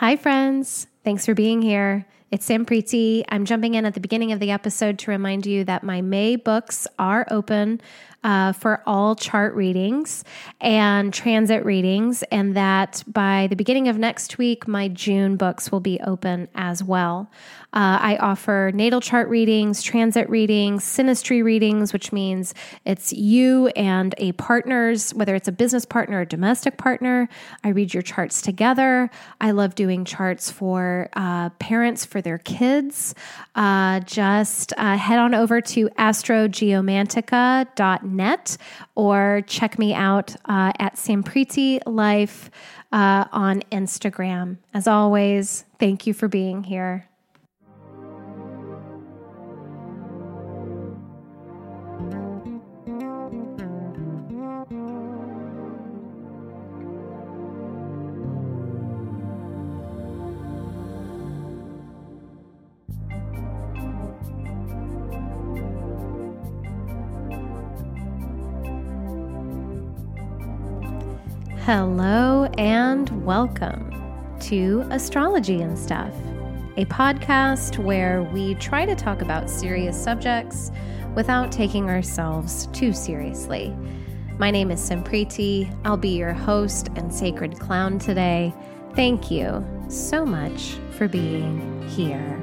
[0.00, 0.88] Hi, friends.
[1.04, 2.04] Thanks for being here.
[2.28, 3.22] It's Sampriti.
[3.28, 6.34] I'm jumping in at the beginning of the episode to remind you that my May
[6.34, 7.80] books are open
[8.24, 10.24] uh, for all chart readings
[10.60, 15.78] and transit readings, and that by the beginning of next week, my June books will
[15.78, 17.30] be open as well.
[17.72, 22.54] Uh, I offer natal chart readings, transit readings, synastry readings, which means
[22.84, 27.28] it's you and a partner's, whether it's a business partner or domestic partner.
[27.62, 29.10] I read your charts together.
[29.40, 33.14] I love doing charts for uh, parents for their kids.
[33.54, 38.56] Uh, just uh, head on over to astrogeomantica.net
[38.94, 42.50] or check me out uh, at Sampriti Life
[42.92, 44.56] uh, on Instagram.
[44.72, 47.08] As always, thank you for being here.
[71.66, 73.90] Hello and welcome
[74.38, 76.14] to Astrology and Stuff,
[76.76, 80.70] a podcast where we try to talk about serious subjects
[81.16, 83.74] without taking ourselves too seriously.
[84.38, 85.76] My name is Sampriti.
[85.84, 88.54] I'll be your host and sacred clown today.
[88.94, 92.40] Thank you so much for being here.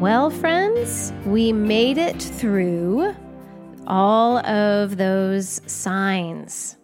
[0.00, 3.14] Well, friends, we made it through
[3.86, 6.78] all of those signs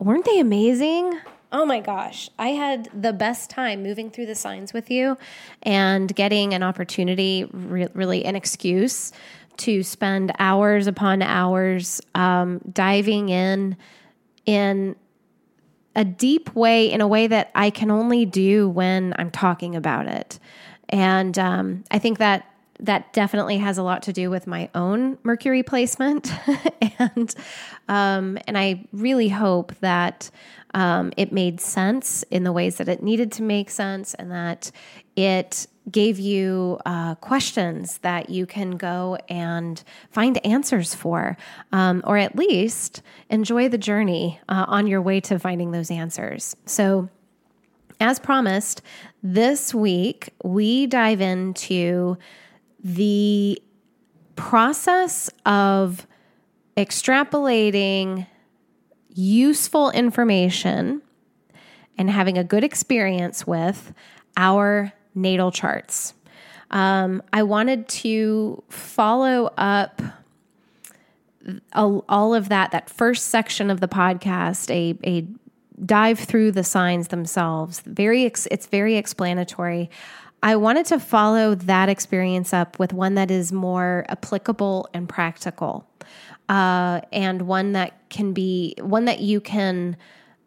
[0.00, 1.18] Weren't they amazing?
[1.52, 5.16] Oh my gosh, I had the best time moving through the signs with you
[5.62, 9.12] and getting an opportunity, re- really an excuse
[9.58, 13.76] to spend hours upon hours um, diving in
[14.44, 14.96] in
[15.94, 20.06] a deep way, in a way that I can only do when I'm talking about
[20.06, 20.38] it.
[20.90, 22.44] And um, I think that
[22.80, 26.32] that definitely has a lot to do with my own Mercury placement,
[26.98, 27.34] and
[27.88, 30.30] um, and I really hope that
[30.74, 34.70] um, it made sense in the ways that it needed to make sense, and that
[35.14, 41.36] it gave you uh, questions that you can go and find answers for,
[41.72, 46.56] um, or at least enjoy the journey uh, on your way to finding those answers.
[46.66, 47.08] So.
[47.98, 48.82] As promised,
[49.22, 52.18] this week we dive into
[52.82, 53.60] the
[54.36, 56.06] process of
[56.76, 58.26] extrapolating
[59.14, 61.00] useful information
[61.96, 63.94] and having a good experience with
[64.36, 66.12] our natal charts.
[66.70, 70.02] Um, I wanted to follow up
[71.72, 75.26] all of that, that first section of the podcast, a, a
[75.84, 77.80] dive through the signs themselves.
[77.80, 79.90] Very, it's very explanatory.
[80.46, 85.84] I wanted to follow that experience up with one that is more applicable and practical,
[86.48, 89.96] uh, and one that can be one that you can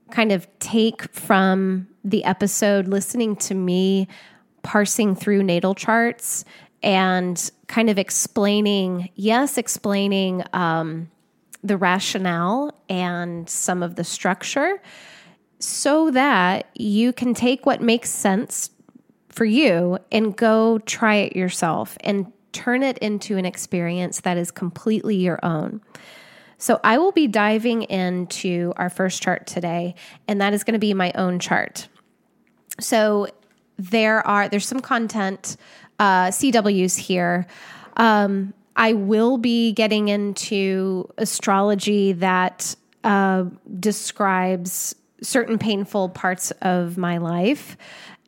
[0.10, 4.08] kind of take from the episode, listening to me
[4.64, 6.46] parsing through natal charts
[6.82, 11.12] and kind of explaining, yes, explaining um,
[11.62, 14.82] the rationale and some of the structure
[15.60, 18.70] so that you can take what makes sense
[19.40, 24.52] for you and go try it yourself and turn it into an experience that is
[24.52, 25.80] completely your own.
[26.58, 29.96] So I will be diving into our first chart today,
[30.28, 31.88] and that is going to be my own chart.
[32.82, 33.30] So
[33.78, 35.56] there are there's some content
[36.00, 37.48] uh, CWs here.
[37.96, 42.76] Um, I will be getting into astrology that
[43.06, 43.46] uh,
[43.80, 47.78] describes certain painful parts of my life.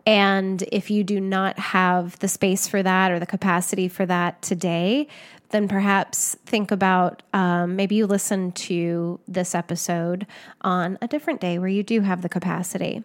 [0.05, 4.41] And if you do not have the space for that or the capacity for that
[4.41, 5.07] today,
[5.51, 10.25] then perhaps think about um, maybe you listen to this episode
[10.61, 13.03] on a different day where you do have the capacity.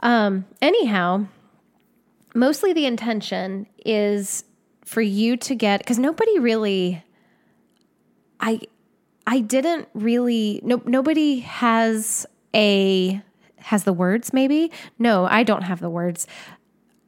[0.00, 1.26] Um, anyhow,
[2.34, 4.44] mostly the intention is
[4.84, 7.04] for you to get because nobody really,
[8.40, 8.60] I,
[9.26, 10.60] I didn't really.
[10.64, 13.22] No, nobody has a
[13.62, 14.70] has the words maybe.
[14.98, 16.26] No, I don't have the words.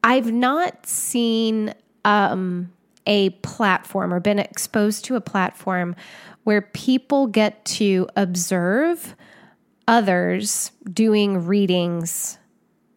[0.04, 2.72] I've not seen um,
[3.06, 5.94] a platform or been exposed to a platform
[6.44, 9.14] where people get to observe
[9.87, 12.38] others doing readings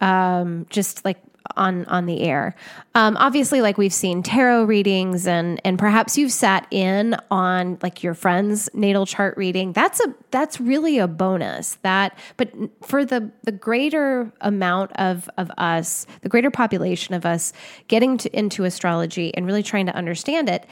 [0.01, 1.17] um, just like
[1.55, 2.55] on on the air.
[2.93, 8.03] Um, obviously, like we've seen tarot readings, and and perhaps you've sat in on like
[8.03, 9.73] your friend's natal chart reading.
[9.73, 11.75] That's a that's really a bonus.
[11.81, 12.51] That, but
[12.83, 17.53] for the the greater amount of of us, the greater population of us
[17.87, 20.65] getting to, into astrology and really trying to understand it,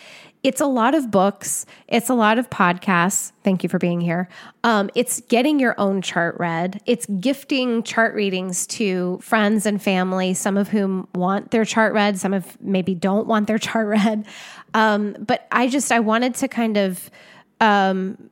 [0.44, 3.32] it's a lot of books, it's a lot of podcasts.
[3.44, 4.28] Thank you for being here.
[4.66, 10.34] Um, it's getting your own chart read, it's gifting chart readings to friends and family,
[10.34, 14.26] some of whom want their chart read, some of maybe don't want their chart read.
[14.74, 17.10] Um, but I just, I wanted to kind of
[17.62, 18.30] um,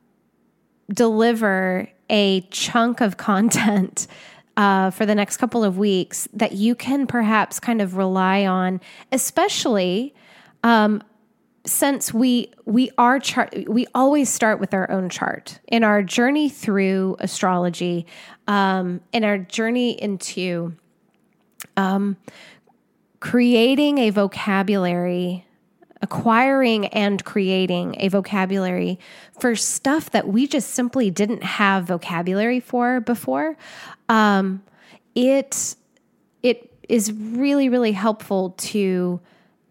[0.89, 4.07] deliver a chunk of content.
[4.57, 8.81] Uh, for the next couple of weeks, that you can perhaps kind of rely on,
[9.13, 10.13] especially
[10.61, 11.01] um,
[11.65, 15.59] since we we are chart we always start with our own chart.
[15.67, 18.05] In our journey through astrology
[18.47, 20.75] um, in our journey into
[21.77, 22.17] um,
[23.19, 25.45] creating a vocabulary
[26.01, 28.97] acquiring and creating a vocabulary
[29.39, 33.55] for stuff that we just simply didn't have vocabulary for before
[34.09, 34.63] um,
[35.13, 35.75] it
[36.41, 39.19] it is really really helpful to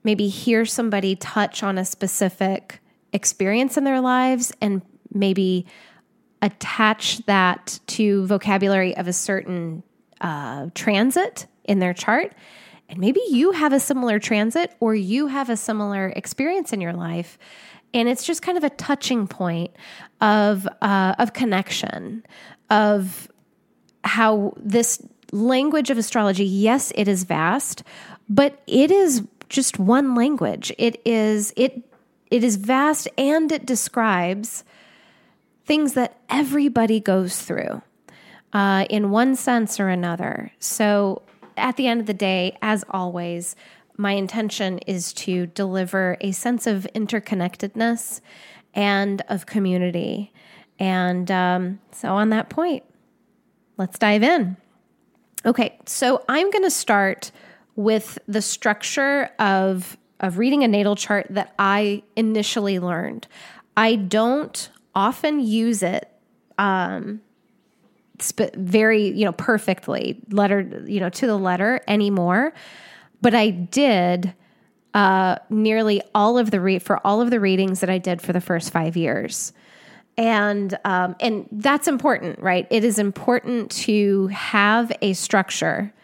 [0.05, 2.81] maybe hear somebody touch on a specific
[3.13, 4.83] experience in their lives and
[5.13, 5.67] maybe
[6.43, 9.83] attach that to vocabulary of a certain
[10.21, 12.33] uh, transit in their chart.
[12.89, 16.93] And maybe you have a similar transit or you have a similar experience in your
[16.93, 17.39] life.
[17.93, 19.73] And it's just kind of a touching point
[20.21, 22.25] of, uh, of connection,
[22.69, 23.31] of
[24.05, 25.03] how this
[25.33, 27.83] language of astrology, yes, it is vast,
[28.29, 30.73] but it is just one language.
[30.79, 31.83] It is it
[32.31, 34.65] it is vast and it describes
[35.67, 37.83] things that everybody goes through
[38.53, 40.53] uh, in one sense or another.
[40.59, 41.23] So
[41.57, 43.55] at the end of the day, as always,
[43.97, 48.21] my intention is to deliver a sense of interconnectedness
[48.73, 50.33] and of community.
[50.79, 52.85] And um, so, on that point,
[53.77, 54.57] let's dive in.
[55.45, 57.31] Okay, so I'm going to start
[57.77, 63.27] with the structure of of reading a natal chart that I initially learned.
[63.77, 66.11] I don't often use it
[66.59, 67.23] um,
[68.21, 72.53] sp- very, you know, perfectly, letter, you know, to the letter anymore.
[73.23, 74.35] But I did
[74.93, 78.33] uh, nearly all of the re- for all of the readings that I did for
[78.33, 79.53] the first five years.
[80.17, 82.67] And um, and that's important, right?
[82.71, 85.95] It is important to have a structure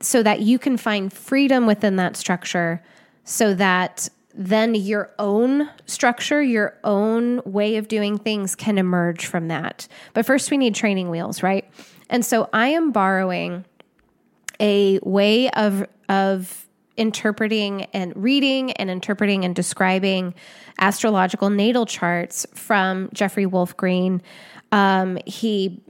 [0.00, 2.82] so that you can find freedom within that structure
[3.24, 9.48] so that then your own structure, your own way of doing things can emerge from
[9.48, 9.88] that.
[10.14, 11.68] But first, we need training wheels, right?
[12.08, 13.64] And so I am borrowing
[14.60, 16.66] a way of, of
[16.96, 20.34] interpreting and reading and interpreting and describing
[20.78, 24.22] astrological natal charts from Jeffrey Wolf Green.
[24.72, 25.82] Um, he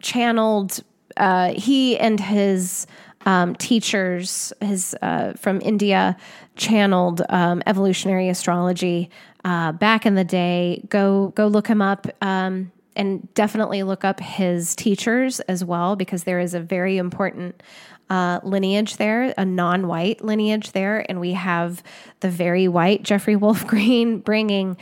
[0.00, 0.82] channeled,
[1.16, 2.86] uh, he and his
[3.26, 6.16] um, teachers his uh, from India
[6.56, 9.10] channeled um, evolutionary astrology
[9.44, 10.84] uh, back in the day.
[10.88, 12.06] Go go look him up.
[12.20, 17.62] Um, and definitely look up his teachers as well because there is a very important
[18.10, 21.06] uh, lineage there, a non white lineage there.
[21.08, 21.82] And we have
[22.20, 24.76] the very white Jeffrey Wolf Green bringing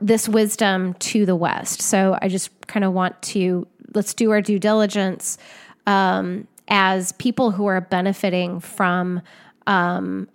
[0.00, 1.82] this wisdom to the West.
[1.82, 5.38] So I just kind of want to let's do our due diligence
[5.86, 9.20] um, as people who are benefiting from
[9.66, 10.28] um,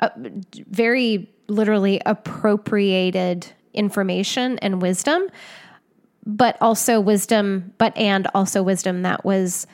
[0.67, 5.27] very literally appropriated information and wisdom,
[6.25, 9.67] but also wisdom, but and also wisdom that was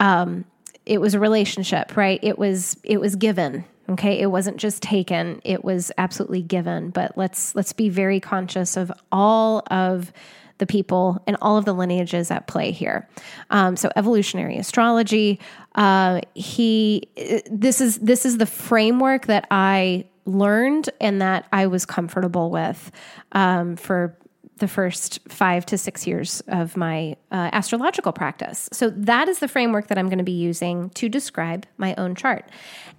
[0.00, 0.44] um,
[0.84, 2.20] it was a relationship, right?
[2.22, 3.64] It was it was given.
[3.88, 6.90] Okay, it wasn't just taken; it was absolutely given.
[6.90, 10.12] But let's let's be very conscious of all of
[10.58, 13.08] the people and all of the lineages at play here.
[13.50, 15.40] Um, so evolutionary astrology.
[15.74, 17.08] Uh, he
[17.50, 22.90] this is this is the framework that I learned and that I was comfortable with
[23.32, 24.16] um, for
[24.58, 28.68] the first five to six years of my uh, astrological practice.
[28.72, 32.14] So that is the framework that I'm going to be using to describe my own
[32.14, 32.50] chart.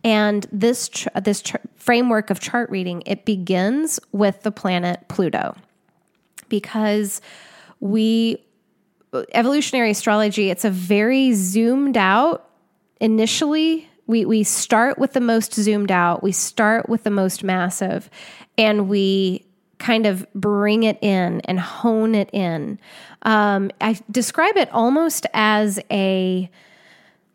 [0.03, 0.89] And this
[1.21, 1.43] this
[1.75, 5.55] framework of chart reading it begins with the planet Pluto
[6.50, 7.22] because
[7.80, 8.44] we
[9.34, 12.48] evolutionary astrology it's a very zoomed out
[13.00, 13.89] initially.
[14.06, 16.24] We we start with the most zoomed out.
[16.24, 18.10] We start with the most massive
[18.58, 19.46] and we
[19.80, 22.80] kind of bring it in and hone it in.
[23.24, 26.50] Um, i describe it almost as a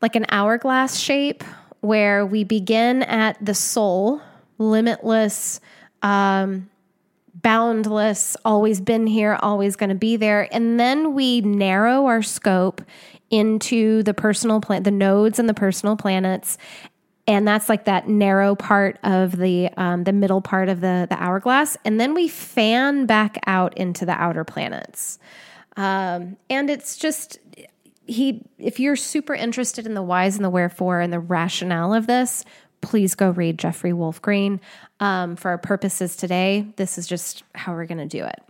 [0.01, 1.45] like an hourglass shape
[1.81, 4.21] where we begin at the soul,
[4.59, 5.61] limitless,
[6.03, 6.69] um,
[7.43, 10.49] boundless, always been here, always going to be there.
[10.53, 12.83] And then we narrow our scope
[13.31, 16.59] into the personal plan, the nodes and the personal planets.
[17.27, 21.17] And that's like that narrow part of the um, the middle part of the the
[21.23, 25.21] hourglass, and then we fan back out into the outer planets.
[25.77, 27.39] Um, and it's just
[28.07, 28.43] he.
[28.59, 32.45] If you're super interested in the whys and the wherefore and the rationale of this,
[32.83, 34.61] please go read Jeffrey Wolf Green.
[35.01, 38.43] Um, for our purposes today, this is just how we're going to do it.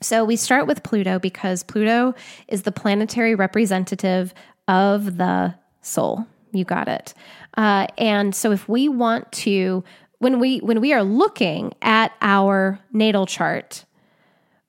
[0.00, 2.14] So we start with Pluto because Pluto
[2.46, 4.32] is the planetary representative
[4.68, 6.26] of the soul.
[6.52, 7.14] You got it.
[7.56, 9.82] Uh, and so if we want to,
[10.18, 13.84] when we when we are looking at our natal chart,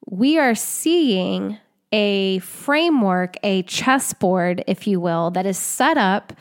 [0.08, 1.58] we are seeing
[1.92, 6.34] a framework, a chessboard, if you will, that is set up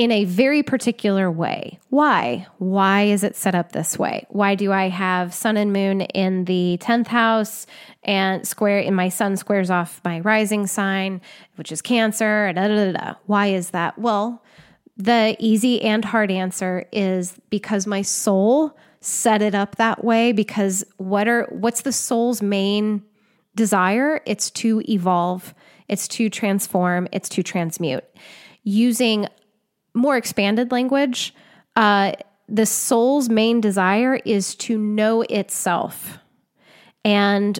[0.00, 1.78] in a very particular way.
[1.90, 2.46] Why?
[2.56, 4.24] Why is it set up this way?
[4.30, 7.66] Why do I have sun and moon in the 10th house
[8.02, 11.20] and square in my sun squares off my rising sign,
[11.56, 12.50] which is Cancer?
[12.54, 13.98] Da, da, da, Why is that?
[13.98, 14.42] Well,
[14.96, 20.82] the easy and hard answer is because my soul set it up that way because
[20.96, 23.02] what are what's the soul's main
[23.54, 24.22] desire?
[24.24, 25.52] It's to evolve,
[25.88, 28.04] it's to transform, it's to transmute.
[28.62, 29.26] Using
[29.94, 31.34] more expanded language,
[31.76, 32.12] uh,
[32.48, 36.18] the soul's main desire is to know itself.
[37.04, 37.58] And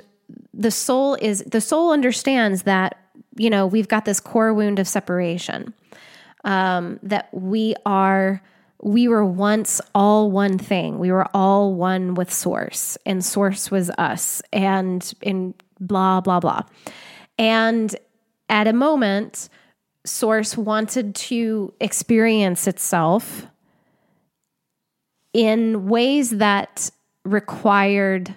[0.52, 2.98] the soul is the soul understands that,
[3.36, 5.72] you know, we've got this core wound of separation.
[6.42, 8.42] Um, that we are
[8.82, 10.98] we were once all one thing.
[10.98, 16.62] We were all one with source, and source was us, and in blah blah blah.
[17.38, 17.94] And
[18.48, 19.48] at a moment
[20.04, 23.46] source wanted to experience itself
[25.32, 26.90] in ways that
[27.24, 28.34] required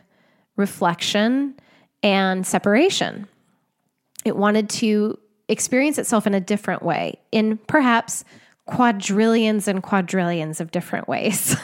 [0.56, 1.56] reflection
[2.02, 3.28] and separation.
[4.26, 5.18] It wanted to
[5.48, 8.24] experience itself in a different way, in perhaps
[8.66, 11.56] quadrillions and quadrillions of different ways.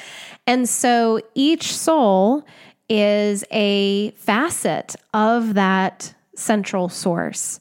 [0.46, 2.44] and so each soul
[2.88, 7.60] is a facet of that central source.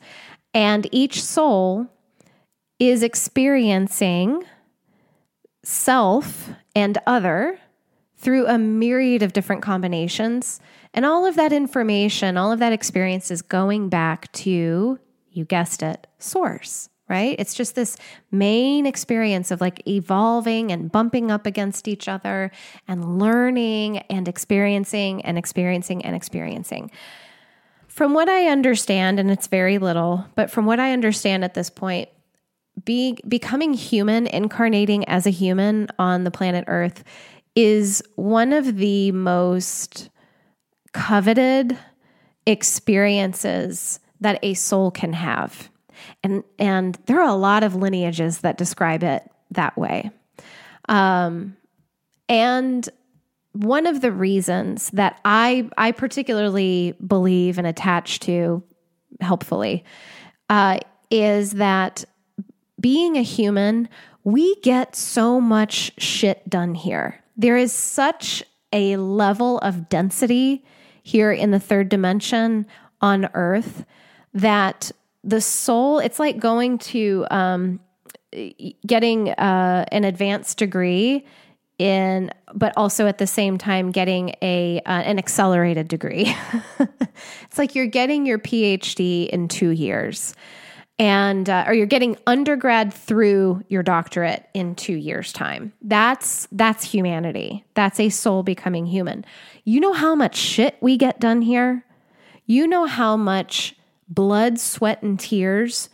[0.57, 1.85] And each soul
[2.79, 4.43] is experiencing
[5.63, 7.59] self and other
[8.17, 10.59] through a myriad of different combinations.
[10.95, 14.97] And all of that information, all of that experience is going back to,
[15.29, 17.35] you guessed it, source, right?
[17.37, 17.95] It's just this
[18.31, 22.49] main experience of like evolving and bumping up against each other
[22.87, 26.89] and learning and experiencing and experiencing and experiencing.
[27.97, 31.71] From what I understand, and it's very little, but from what I understand at this
[31.71, 32.09] point,
[32.85, 37.03] being becoming human, incarnating as a human on the planet Earth
[37.55, 40.11] is one of the most
[40.93, 41.75] coveted
[42.45, 45.71] experiences that a soul can have.
[46.23, 50.11] And and there are a lot of lineages that describe it that way.
[50.87, 51.57] Um,
[52.29, 52.87] and
[53.63, 58.63] one of the reasons that I I particularly believe and attach to
[59.19, 59.83] helpfully
[60.49, 62.05] uh, is that
[62.79, 63.89] being a human,
[64.23, 67.23] we get so much shit done here.
[67.35, 70.63] There is such a level of density
[71.03, 72.65] here in the third dimension
[73.01, 73.85] on Earth
[74.33, 74.91] that
[75.23, 77.79] the soul, it's like going to um,
[78.85, 81.25] getting uh, an advanced degree
[81.79, 86.35] in but also at the same time getting a uh, an accelerated degree.
[87.43, 90.33] it's like you're getting your PhD in 2 years.
[90.99, 95.73] And uh, or you're getting undergrad through your doctorate in 2 years time.
[95.81, 97.63] That's that's humanity.
[97.75, 99.23] That's a soul becoming human.
[99.63, 101.85] You know how much shit we get done here?
[102.47, 103.75] You know how much
[104.07, 105.89] blood, sweat and tears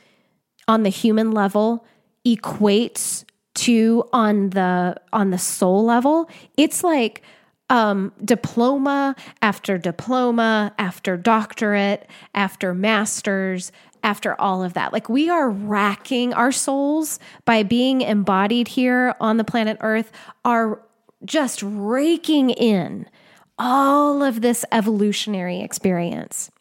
[0.67, 1.85] on the human level
[2.25, 7.21] equates to on the on the soul level it's like
[7.69, 13.71] um, diploma after diploma after doctorate after masters
[14.03, 14.93] after all of that.
[14.93, 20.11] Like we are racking our souls by being embodied here on the planet earth
[20.43, 20.83] are
[21.25, 23.09] just raking in
[23.57, 26.51] all of this evolutionary experience.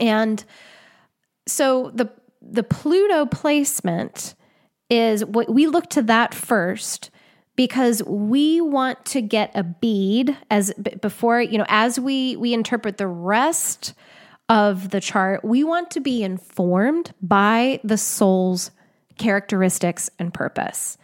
[0.00, 0.44] And
[1.46, 2.10] so the
[2.42, 4.35] the pluto placement
[4.90, 7.10] is what we look to that first
[7.56, 12.98] because we want to get a bead as before you know as we we interpret
[12.98, 13.94] the rest
[14.48, 18.70] of the chart we want to be informed by the soul's
[19.18, 20.98] characteristics and purpose.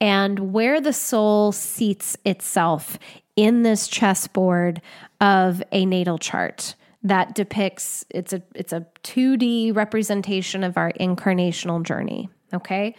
[0.00, 2.98] And where the soul seats itself
[3.36, 4.80] in this chessboard
[5.20, 11.82] of a natal chart that depicts it's a it's a 2D representation of our incarnational
[11.82, 12.94] journey, okay?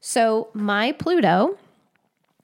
[0.00, 1.58] So, my Pluto,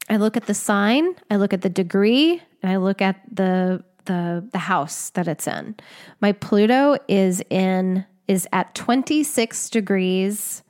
[0.09, 3.83] I look at the sign, I look at the degree, and I look at the
[4.05, 5.75] the the house that it's in.
[6.21, 10.63] My Pluto is in is at 26 degrees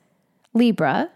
[0.53, 1.09] Libra.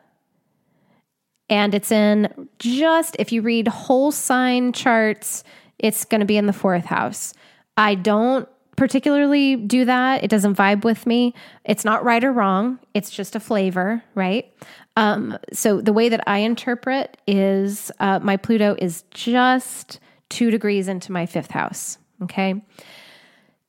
[1.50, 5.44] And it's in just if you read whole sign charts,
[5.80, 7.34] it's going to be in the fourth house.
[7.76, 10.24] I don't particularly do that.
[10.24, 11.34] It doesn't vibe with me.
[11.66, 12.80] It's not right or wrong.
[12.94, 14.52] It's just a flavor, right?
[14.98, 20.00] Um, so the way that I interpret is uh, my Pluto is just
[20.30, 21.98] two degrees into my fifth house.
[22.24, 22.62] Okay.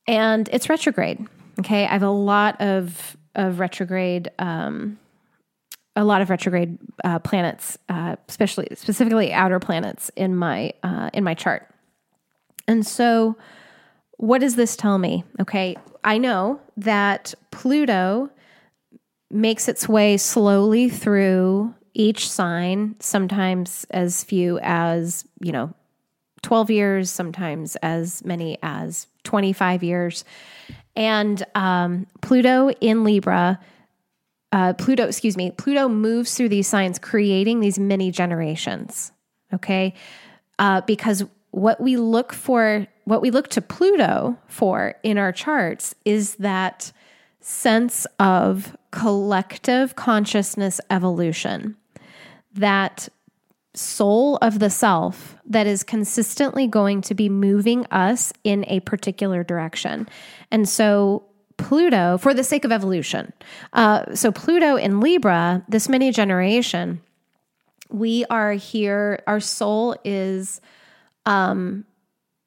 [0.07, 1.25] And it's retrograde.
[1.59, 1.85] Okay.
[1.85, 4.99] I have a lot of, of retrograde, um,
[5.95, 11.23] a lot of retrograde uh, planets, uh, especially specifically outer planets in my uh, in
[11.23, 11.69] my chart.
[12.67, 13.35] And so,
[14.17, 15.23] what does this tell me?
[15.39, 18.29] Okay, I know that Pluto
[19.29, 25.73] makes its way slowly through each sign, sometimes as few as, you know,
[26.41, 30.25] 12 years, sometimes as many as 25 years.
[30.95, 33.59] And um, Pluto in Libra,
[34.51, 39.11] uh, Pluto, excuse me, Pluto moves through these signs, creating these mini generations.
[39.53, 39.93] Okay.
[40.59, 45.95] Uh, because what we look for, what we look to Pluto for in our charts
[46.05, 46.91] is that
[47.41, 51.75] sense of collective consciousness evolution,
[52.53, 53.09] that
[53.73, 59.43] soul of the self that is consistently going to be moving us in a particular
[59.43, 60.07] direction.
[60.51, 61.23] And so,
[61.57, 63.33] Pluto, for the sake of evolution,
[63.73, 67.01] uh, so Pluto in Libra, this many generation,
[67.89, 70.61] we are here, our soul is
[71.25, 71.85] um,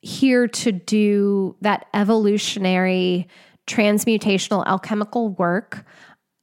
[0.03, 3.29] here to do that evolutionary
[3.67, 5.85] transmutational alchemical work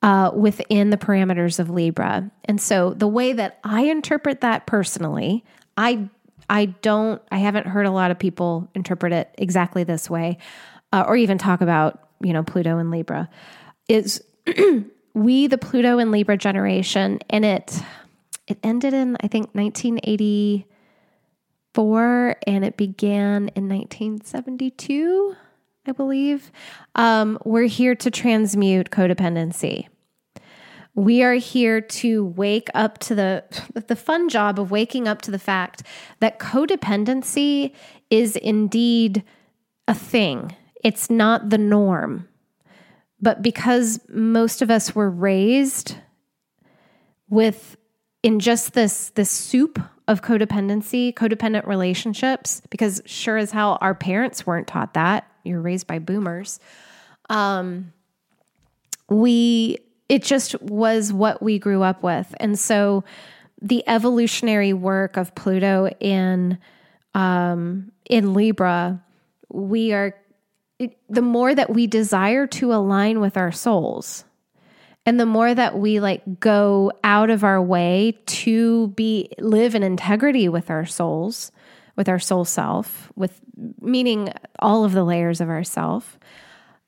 [0.01, 2.29] uh, within the parameters of Libra.
[2.45, 5.45] And so the way that I interpret that personally,
[5.77, 6.09] I
[6.49, 10.37] I don't I haven't heard a lot of people interpret it exactly this way,
[10.91, 13.29] uh, or even talk about you know Pluto and Libra.
[13.87, 14.21] Is
[15.13, 17.81] we the Pluto and Libra generation, and it
[18.45, 19.55] it ended in I think
[21.75, 25.35] 1984, and it began in 1972.
[25.85, 26.49] I believe.
[26.95, 29.87] Um, we're here to transmute codependency.
[30.95, 33.43] We are here to wake up to the
[33.87, 35.83] the fun job of waking up to the fact
[36.19, 37.73] that codependency
[38.09, 39.23] is indeed
[39.87, 40.55] a thing.
[40.83, 42.29] It's not the norm.
[43.19, 45.95] But because most of us were raised
[47.29, 47.77] with
[48.23, 54.47] in just this this soup of codependency, codependent relationships, because sure as hell our parents
[54.47, 55.29] weren't taught that.
[55.43, 56.59] You're raised by boomers.
[57.29, 57.93] Um,
[59.09, 59.77] we
[60.09, 62.33] it just was what we grew up with.
[62.39, 63.03] And so
[63.61, 66.57] the evolutionary work of Pluto in
[67.15, 69.01] um, in Libra,
[69.49, 70.15] we are
[70.79, 74.25] it, the more that we desire to align with our souls,
[75.05, 79.83] and the more that we like go out of our way to be live in
[79.83, 81.51] integrity with our souls,
[81.95, 83.39] with our soul self, with
[83.81, 86.17] meaning all of the layers of ourself,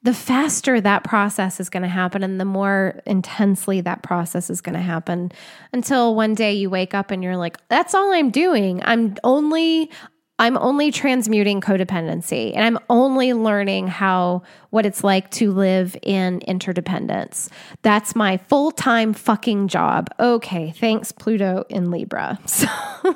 [0.04, 4.62] the faster that process is going to happen and the more intensely that process is
[4.62, 5.32] going to happen.
[5.74, 8.82] Until one day you wake up and you're like that's all I'm doing.
[8.86, 9.90] I'm only
[10.38, 16.40] I'm only transmuting codependency and I'm only learning how what it's like to live in
[16.42, 17.50] interdependence.
[17.84, 20.10] That's my full-time fucking job.
[20.20, 22.40] Okay, thanks Pluto in Libra.
[22.48, 23.16] So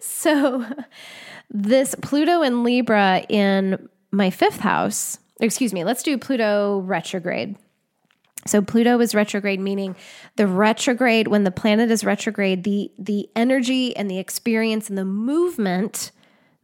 [0.00, 0.64] so
[1.50, 7.56] this Pluto in Libra in my 5th house excuse me, let's do Pluto retrograde.
[8.46, 9.96] So Pluto is retrograde, meaning
[10.36, 15.04] the retrograde, when the planet is retrograde, the the energy and the experience and the
[15.04, 16.12] movement,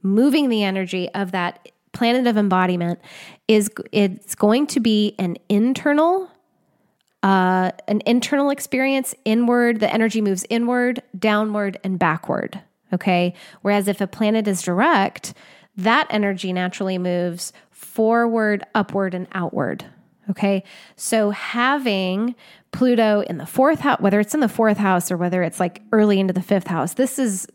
[0.03, 3.01] moving the energy of that planet of embodiment
[3.47, 6.31] is it's going to be an internal
[7.23, 12.61] uh, an internal experience inward the energy moves inward downward and backward
[12.93, 13.33] okay
[13.63, 15.35] whereas if a planet is direct
[15.77, 19.85] that energy naturally moves forward, upward, and outward.
[20.31, 20.65] Okay.
[20.97, 22.35] So having
[22.73, 25.83] Pluto in the fourth house, whether it's in the fourth house or whether it's like
[25.93, 27.47] early into the fifth house, this is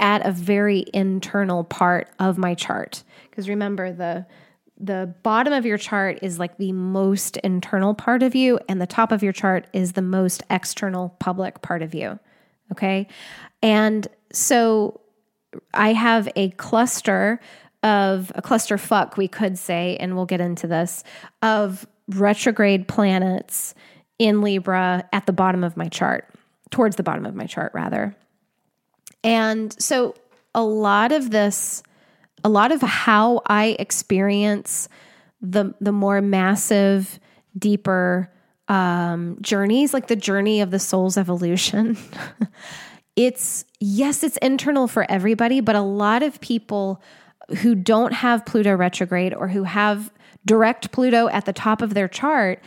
[0.00, 3.04] at a very internal part of my chart.
[3.30, 4.26] Because remember, the
[4.78, 8.86] the bottom of your chart is like the most internal part of you, and the
[8.86, 12.18] top of your chart is the most external public part of you.
[12.72, 13.06] Okay.
[13.62, 15.00] And so
[15.72, 17.40] I have a cluster
[17.82, 21.04] of a cluster fuck, we could say, and we'll get into this,
[21.40, 23.74] of retrograde planets
[24.18, 26.28] in Libra at the bottom of my chart,
[26.70, 28.14] towards the bottom of my chart, rather.
[29.22, 30.14] And so
[30.54, 31.82] a lot of this,
[32.44, 34.88] a lot of how I experience
[35.40, 37.20] the the more massive,
[37.58, 38.32] deeper
[38.68, 41.96] um, journeys, like the journey of the soul's evolution.
[43.16, 47.02] it's yes, it's internal for everybody, but a lot of people
[47.58, 50.10] who don't have Pluto retrograde or who have
[50.46, 52.62] direct Pluto at the top of their chart,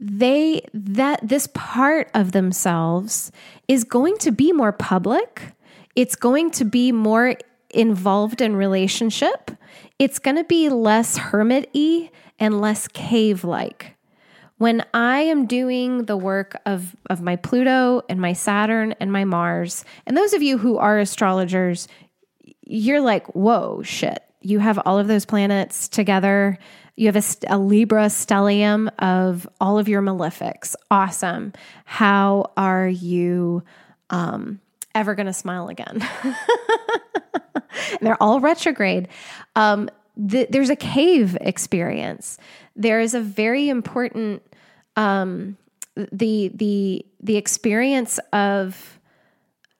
[0.00, 3.30] they that this part of themselves
[3.68, 5.54] is going to be more public.
[5.94, 7.36] It's going to be more
[7.70, 9.52] involved in relationship.
[9.98, 13.94] It's going to be less hermit-y and less cave-like.
[14.58, 19.24] When I am doing the work of, of my Pluto and my Saturn and my
[19.24, 21.88] Mars, and those of you who are astrologers,
[22.64, 24.22] you're like, whoa, shit.
[24.40, 26.58] You have all of those planets together.
[26.96, 30.74] You have a, a Libra stellium of all of your malefics.
[30.90, 31.52] Awesome.
[31.84, 33.62] How are you
[34.10, 34.60] um,
[34.94, 36.06] ever going to smile again?
[36.22, 36.36] And
[38.02, 39.08] they're all retrograde.
[39.56, 42.36] Um, the, there's a cave experience.
[42.76, 44.42] There is a very important
[44.96, 45.56] um,
[45.94, 48.98] the the the experience of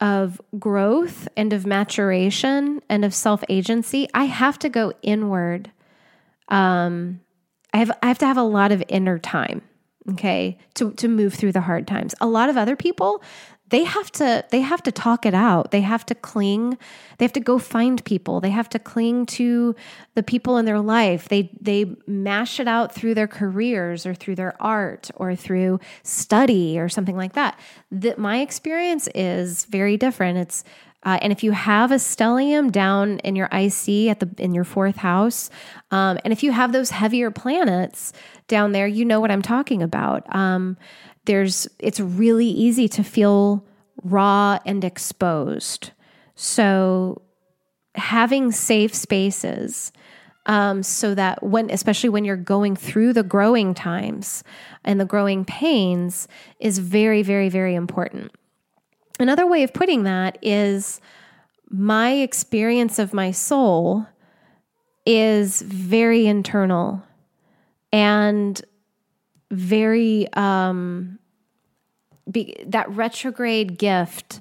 [0.02, 5.70] of growth and of maturation and of self agency, I have to go inward.
[6.52, 7.20] Um,
[7.72, 9.62] I have I have to have a lot of inner time,
[10.12, 12.14] okay, to to move through the hard times.
[12.20, 13.22] A lot of other people,
[13.70, 15.70] they have to they have to talk it out.
[15.70, 16.76] They have to cling
[17.16, 18.40] they have to go find people.
[18.40, 19.74] They have to cling to
[20.14, 21.28] the people in their life.
[21.30, 26.78] They they mash it out through their careers or through their art or through study
[26.78, 27.58] or something like that.
[27.90, 30.36] That my experience is very different.
[30.36, 30.64] It's
[31.04, 34.64] uh, and if you have a stellium down in your IC at the in your
[34.64, 35.50] fourth house,
[35.90, 38.12] um, and if you have those heavier planets
[38.46, 40.32] down there, you know what I'm talking about.
[40.34, 40.76] Um,
[41.24, 43.66] there's it's really easy to feel
[44.02, 45.90] raw and exposed.
[46.34, 47.22] So
[47.94, 49.92] having safe spaces
[50.46, 54.42] um, so that when especially when you're going through the growing times
[54.84, 56.26] and the growing pains
[56.58, 58.32] is very very very important
[59.22, 61.00] another way of putting that is
[61.68, 64.06] my experience of my soul
[65.06, 67.02] is very internal
[67.92, 68.62] and
[69.50, 71.18] very um,
[72.30, 74.40] be, that retrograde gift.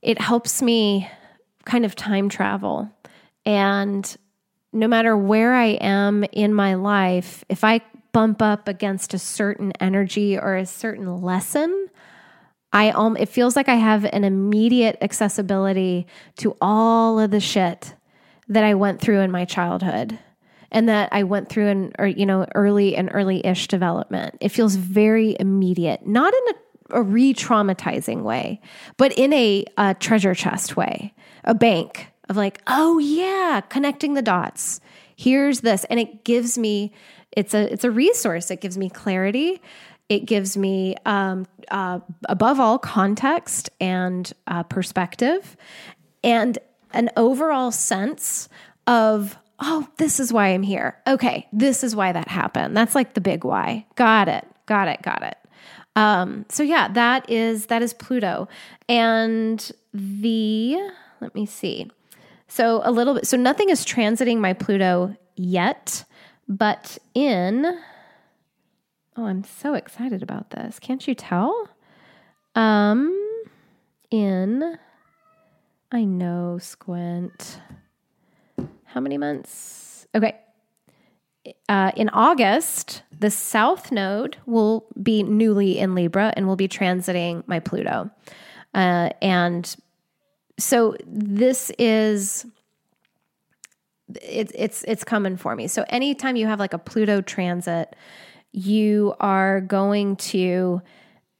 [0.00, 1.08] It helps me
[1.64, 2.90] kind of time travel,
[3.46, 4.16] and
[4.72, 9.72] no matter where I am in my life, if I bump up against a certain
[9.80, 11.88] energy or a certain lesson,
[12.72, 16.06] I um, it feels like I have an immediate accessibility
[16.38, 17.94] to all of the shit
[18.48, 20.18] that I went through in my childhood
[20.70, 24.36] and that I went through in or you know early and early-ish development.
[24.40, 28.60] It feels very immediate, not in a, a re-traumatizing way,
[28.96, 34.22] but in a, a treasure chest way, a bank of like, oh yeah, connecting the
[34.22, 34.80] dots.
[35.14, 36.92] Here's this, and it gives me
[37.32, 38.50] it's a it's a resource.
[38.50, 39.60] It gives me clarity.
[40.12, 45.56] It gives me, um, uh, above all, context and uh, perspective,
[46.22, 46.58] and
[46.92, 48.50] an overall sense
[48.86, 50.98] of oh, this is why I'm here.
[51.06, 52.76] Okay, this is why that happened.
[52.76, 53.86] That's like the big why.
[53.94, 54.46] Got it.
[54.66, 55.00] Got it.
[55.00, 55.38] Got it.
[55.96, 58.48] Um, so yeah, that is that is Pluto.
[58.90, 60.76] And the
[61.22, 61.90] let me see.
[62.48, 66.04] So a little bit so nothing is transiting my Pluto yet,
[66.48, 67.78] but in
[69.16, 70.78] Oh, I'm so excited about this.
[70.78, 71.68] Can't you tell?
[72.54, 73.18] Um
[74.10, 74.78] in
[75.90, 77.58] I know Squint
[78.92, 80.06] how many months?
[80.14, 80.38] Okay.
[81.68, 87.42] Uh, in August, the South Node will be newly in Libra and will be transiting
[87.48, 88.10] my Pluto.
[88.74, 89.74] Uh, and
[90.58, 92.46] so this is
[94.14, 95.66] it's it's it's coming for me.
[95.68, 97.96] So anytime you have like a Pluto transit,
[98.52, 100.82] you are going to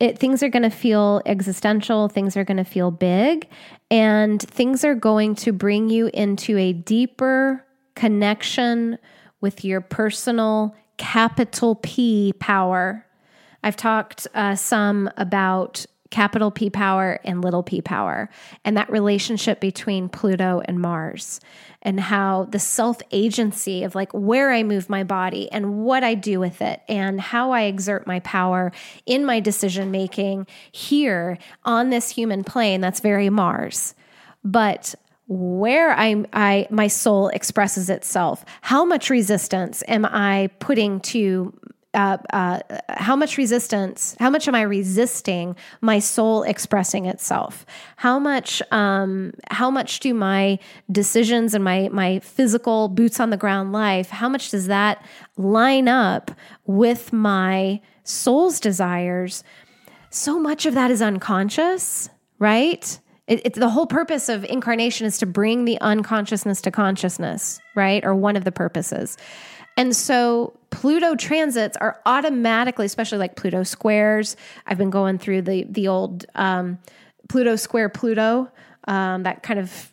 [0.01, 3.49] it, things are going to feel existential, things are going to feel big,
[3.89, 8.99] and things are going to bring you into a deeper connection
[9.41, 13.07] with your personal capital P power.
[13.63, 18.29] I've talked uh, some about capital P power and little p power,
[18.65, 21.41] and that relationship between Pluto and Mars,
[21.81, 26.15] and how the self agency of like where I move my body and what I
[26.15, 28.71] do with it, and how I exert my power
[29.07, 33.95] in my decision making here on this human plane, that's very Mars.
[34.45, 34.95] But
[35.29, 41.59] where I, I my soul expresses itself, how much resistance am I putting to
[41.95, 47.67] uh, uh, how much resistance, how much am I resisting my soul expressing itself?
[47.97, 50.59] How much, um, how much do my
[50.91, 54.09] decisions and my my physical boots on the ground life?
[54.09, 55.05] How much does that
[55.37, 56.31] line up
[56.67, 59.45] with my soul's desires?
[60.09, 62.99] So much of that is unconscious, right?
[63.27, 68.05] It, it, the whole purpose of incarnation is to bring the unconsciousness to consciousness, right?
[68.05, 69.17] Or one of the purposes.
[69.77, 74.37] And so Pluto transits are automatically, especially like Pluto squares.
[74.67, 76.79] I've been going through the the old um,
[77.29, 78.51] Pluto square Pluto,
[78.89, 79.93] um, that kind of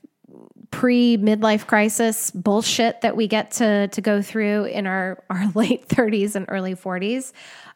[0.71, 5.87] pre midlife crisis bullshit that we get to to go through in our our late
[5.89, 7.33] 30s and early 40s,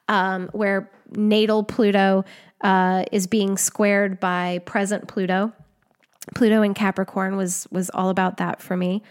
[0.08, 2.24] um, where natal Pluto
[2.62, 5.52] uh, is being squared by present Pluto.
[6.36, 9.04] Pluto in Capricorn was was all about that for me.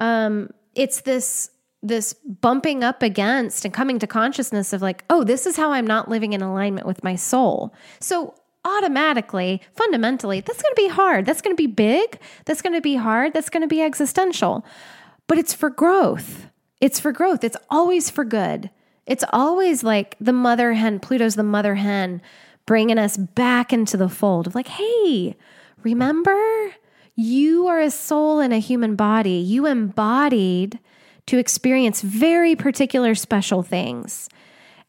[0.00, 1.50] Um, it's this
[1.84, 5.86] this bumping up against and coming to consciousness of like, oh, this is how I'm
[5.86, 7.74] not living in alignment with my soul.
[8.00, 11.26] So automatically, fundamentally, that's going to be hard.
[11.26, 12.18] That's going to be big.
[12.46, 13.34] That's going to be hard.
[13.34, 14.64] That's going to be existential.
[15.26, 16.46] But it's for growth.
[16.80, 17.44] It's for growth.
[17.44, 18.70] It's always for good.
[19.06, 22.22] It's always like the mother hen, Pluto's the mother hen,
[22.64, 25.36] bringing us back into the fold of like, hey,
[25.82, 26.74] remember?
[27.14, 29.36] You are a soul in a human body.
[29.36, 30.78] You embodied
[31.26, 34.28] to experience very particular special things.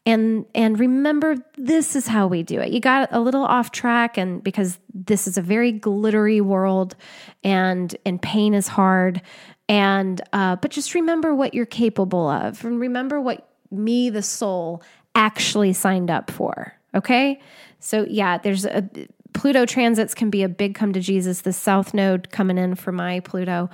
[0.04, 2.70] And and remember this is how we do it.
[2.70, 6.94] You got a little off track and because this is a very glittery world
[7.42, 9.20] and and pain is hard
[9.68, 14.82] and uh, but just remember what you're capable of and remember what me the soul
[15.14, 17.40] actually signed up for okay
[17.80, 18.88] so yeah there's a
[19.34, 22.92] pluto transits can be a big come to jesus the south node coming in for
[22.92, 23.68] my pluto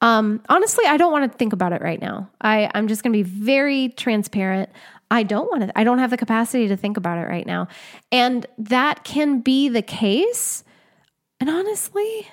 [0.00, 2.30] um, honestly, I don't want to think about it right now.
[2.40, 4.70] I, I'm just going to be very transparent.
[5.10, 7.68] I don't want to, I don't have the capacity to think about it right now.
[8.12, 10.64] And that can be the case.
[11.40, 12.28] And honestly,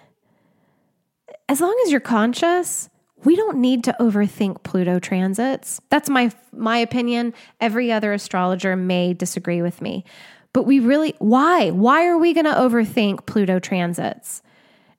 [1.47, 2.89] as long as you're conscious,
[3.23, 5.81] we don't need to overthink Pluto transits.
[5.89, 7.33] That's my my opinion.
[7.59, 10.05] Every other astrologer may disagree with me.
[10.53, 11.71] But we really why?
[11.71, 14.41] Why are we going to overthink Pluto transits?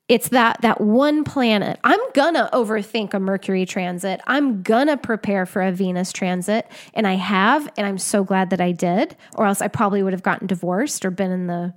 [0.09, 1.81] It's that that one planet.
[1.83, 4.21] I'm gonna overthink a mercury transit.
[4.27, 8.61] I'm gonna prepare for a venus transit and i have and i'm so glad that
[8.61, 11.75] i did or else i probably would have gotten divorced or been in the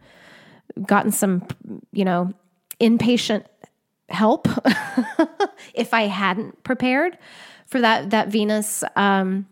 [0.86, 1.46] gotten some
[1.92, 2.32] you know
[2.80, 3.46] inpatient
[4.10, 4.48] help
[5.74, 7.18] if i hadn't prepared
[7.66, 9.48] for that that venus um,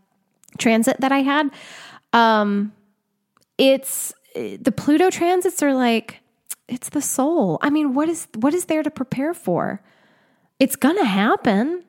[0.57, 1.49] transit that i had.
[2.13, 2.73] Um,
[3.57, 6.19] it's the pluto transits are like
[6.67, 7.59] it's the soul.
[7.61, 9.81] I mean, what is what is there to prepare for?
[10.59, 11.83] It's going to happen.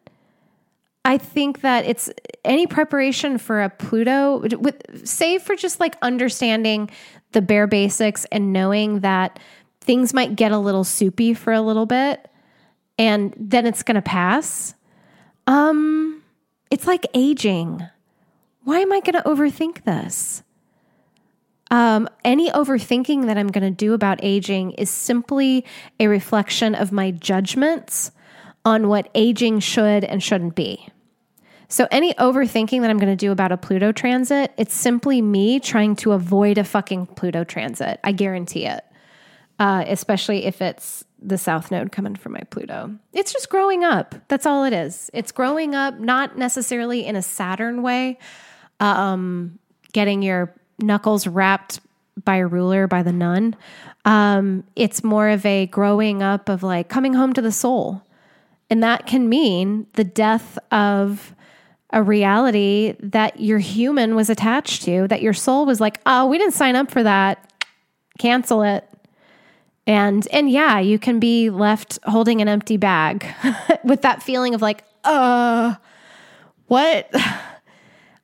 [1.05, 2.11] I think that it's
[2.45, 6.91] any preparation for a Pluto, with, save for just like understanding
[7.33, 9.39] the bare basics and knowing that
[9.81, 12.29] things might get a little soupy for a little bit
[12.99, 14.75] and then it's going to pass.
[15.47, 16.23] Um,
[16.71, 17.87] it's like aging.
[18.65, 20.43] Why am I going to overthink this?
[21.71, 25.65] Um, any overthinking that I'm going to do about aging is simply
[26.01, 28.11] a reflection of my judgments
[28.65, 30.89] on what aging should and shouldn't be.
[31.71, 35.61] So, any overthinking that I'm going to do about a Pluto transit, it's simply me
[35.61, 38.01] trying to avoid a fucking Pluto transit.
[38.03, 38.83] I guarantee it.
[39.59, 42.97] Uh, especially if it's the South Node coming from my Pluto.
[43.13, 44.15] It's just growing up.
[44.29, 45.11] That's all it is.
[45.13, 48.19] It's growing up, not necessarily in a Saturn way,
[48.79, 49.59] um,
[49.93, 51.81] getting your knuckles rapped
[52.25, 53.57] by a ruler by the nun.
[54.05, 58.03] Um, it's more of a growing up of like coming home to the soul.
[58.71, 61.35] And that can mean the death of
[61.91, 66.37] a reality that your human was attached to, that your soul was like, oh, we
[66.39, 67.53] didn't sign up for that.
[68.19, 68.85] Cancel it.
[69.87, 73.27] And and yeah, you can be left holding an empty bag
[73.85, 75.75] with that feeling of like, uh,
[76.67, 77.11] what?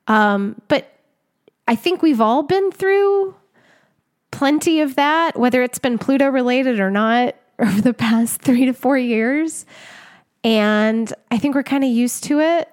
[0.07, 0.94] Um, but
[1.67, 3.35] I think we've all been through
[4.31, 8.73] plenty of that, whether it's been Pluto related or not, over the past three to
[8.73, 9.65] four years.
[10.43, 12.69] And I think we're kind of used to it.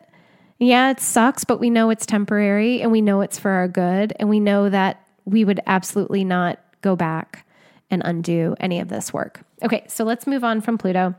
[0.58, 4.12] Yeah, it sucks, but we know it's temporary and we know it's for our good.
[4.18, 7.46] And we know that we would absolutely not go back.
[7.90, 9.42] and undo any of this work.
[9.62, 11.14] Okay, so let's move on from Pluto.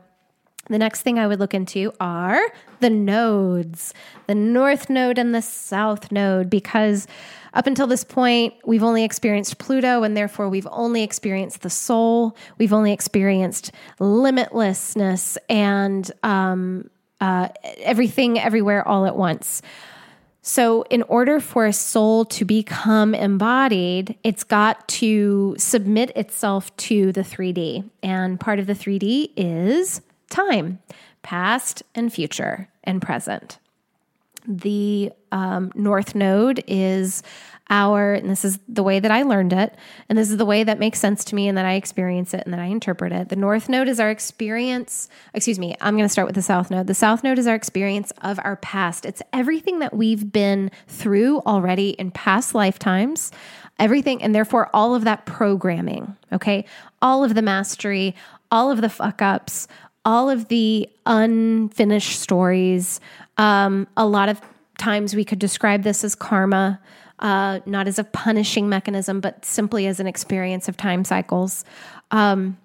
[0.70, 2.40] The next thing I would look into are
[2.80, 3.92] the nodes,
[4.26, 7.06] the north node and the south node, because
[7.52, 12.36] up until this point, we've only experienced Pluto, and therefore we've only experienced the soul.
[12.58, 17.48] We've only experienced limitlessness and um, uh,
[17.78, 19.62] everything, everywhere, all at once.
[20.46, 27.12] So, in order for a soul to become embodied, it's got to submit itself to
[27.12, 27.88] the 3D.
[28.02, 30.02] And part of the 3D is
[30.34, 30.80] time,
[31.22, 33.58] past and future and present.
[34.46, 37.22] The um, North Node is
[37.70, 39.74] our, and this is the way that I learned it,
[40.08, 42.42] and this is the way that makes sense to me and that I experience it
[42.44, 43.30] and that I interpret it.
[43.30, 46.70] The North Node is our experience, excuse me, I'm going to start with the South
[46.70, 46.88] Node.
[46.88, 49.06] The South Node is our experience of our past.
[49.06, 53.32] It's everything that we've been through already in past lifetimes,
[53.78, 56.66] everything, and therefore all of that programming, okay?
[57.00, 58.14] All of the mastery,
[58.50, 59.68] all of the fuck ups,
[60.04, 63.00] all of the unfinished stories.
[63.38, 64.40] Um, a lot of
[64.78, 66.80] times we could describe this as karma,
[67.20, 71.64] uh, not as a punishing mechanism, but simply as an experience of time cycles.
[72.10, 72.58] Um,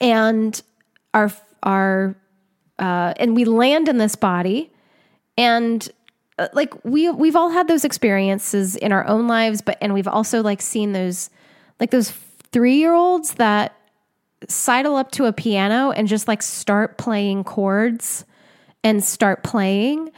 [0.00, 0.60] and
[1.14, 1.30] our
[1.62, 2.16] our
[2.78, 4.70] uh, and we land in this body,
[5.36, 5.88] and
[6.38, 10.08] uh, like we we've all had those experiences in our own lives, but and we've
[10.08, 11.30] also like seen those
[11.78, 12.10] like those
[12.52, 13.76] three year olds that
[14.48, 18.24] sidle up to a piano and just like start playing chords
[18.82, 20.10] and start playing,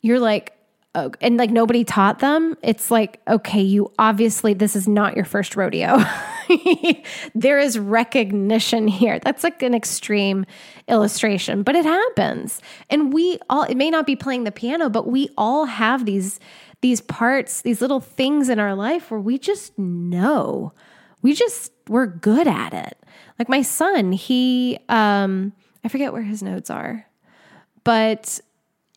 [0.00, 0.52] you're like,
[0.94, 2.56] oh, and like nobody taught them.
[2.62, 5.98] It's like, okay, you obviously, this is not your first rodeo.
[7.34, 9.18] there is recognition here.
[9.20, 10.46] That's like an extreme
[10.88, 12.60] illustration, but it happens.
[12.88, 16.40] And we all, it may not be playing the piano, but we all have these,
[16.80, 20.72] these parts, these little things in our life where we just know.
[21.22, 22.98] We just, we're good at it.
[23.38, 25.52] Like my son, he um
[25.84, 27.06] I forget where his notes are.
[27.84, 28.40] But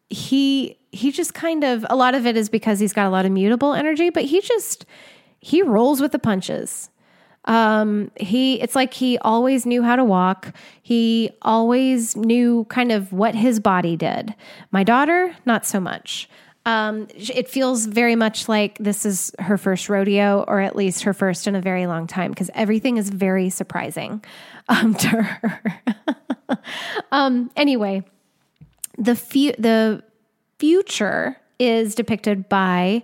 [0.10, 3.25] he he just kind of a lot of it is because he's got a lot
[3.25, 4.86] of mutable energy, but he just
[5.39, 6.89] he rolls with the punches.
[7.45, 10.53] Um he it's like he always knew how to walk.
[10.81, 14.36] He always knew kind of what his body did.
[14.71, 16.27] My daughter, not so much
[16.65, 21.13] um, it feels very much like this is her first rodeo, or at least her
[21.13, 24.24] first in a very long time, because everything is very surprising
[24.69, 25.82] um, to her.
[27.12, 28.04] um, anyway,
[28.97, 30.04] the fu- the
[30.60, 33.04] future is depicted by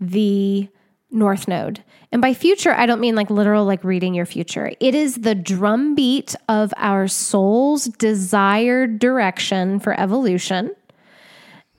[0.00, 0.68] the
[1.10, 1.82] North Node.
[2.12, 4.72] And by future, I don't mean like literal, like reading your future.
[4.80, 10.74] It is the drumbeat of our soul's desired direction for evolution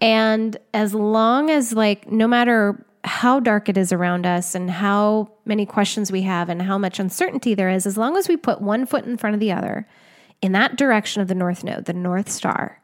[0.02, 5.32] and as long as, like, no matter how dark it is around us and how
[5.46, 8.62] many questions we have and how much uncertainty there is, as long as we put
[8.62, 9.88] one foot in front of the other
[10.42, 12.82] in that direction of the North Node, the North Star,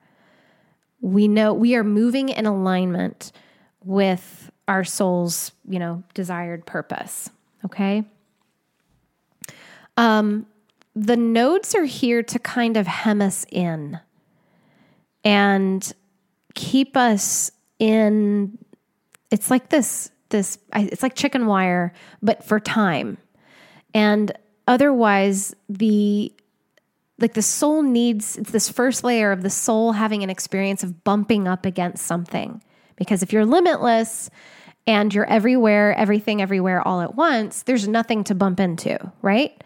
[1.02, 3.32] we know we are moving in alignment
[3.84, 7.30] with our soul's, you know, desired purpose.
[7.64, 8.04] Okay.
[9.98, 10.48] Um,
[10.96, 14.00] the nodes are here to kind of hem us in.
[15.24, 15.94] And
[16.56, 18.58] keep us in
[19.32, 23.18] it's like this this it's like chicken wire but for time.
[23.94, 24.32] And
[24.68, 26.34] otherwise the
[27.20, 31.04] like the soul needs it's this first layer of the soul having an experience of
[31.04, 32.62] bumping up against something.
[32.96, 34.30] Because if you're limitless
[34.88, 39.64] and you're everywhere everything everywhere all at once there's nothing to bump into right?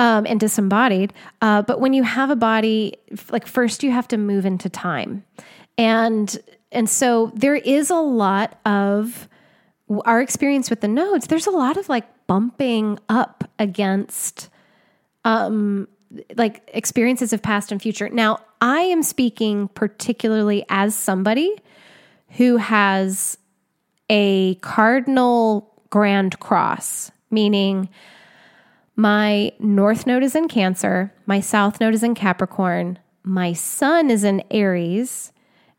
[0.00, 1.12] Um, and disembodied.
[1.42, 2.94] Uh, but when you have a body
[3.30, 5.24] like first you have to move into time
[5.78, 6.38] and
[6.70, 9.28] and so there is a lot of
[10.04, 11.28] our experience with the nodes.
[11.28, 14.50] There's a lot of like bumping up against
[15.24, 15.88] um
[16.36, 18.08] like experiences of past and future.
[18.08, 21.54] Now, I am speaking particularly as somebody
[22.30, 23.38] who has
[24.10, 27.88] a cardinal grand cross, meaning
[28.96, 34.24] my north node is in Cancer, my south node is in Capricorn, my sun is
[34.24, 35.32] in Aries,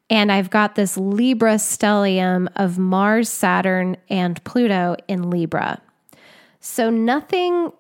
[0.10, 5.82] and I've got this Libra stellium of Mars, Saturn, and Pluto in Libra.
[6.60, 7.72] So nothing,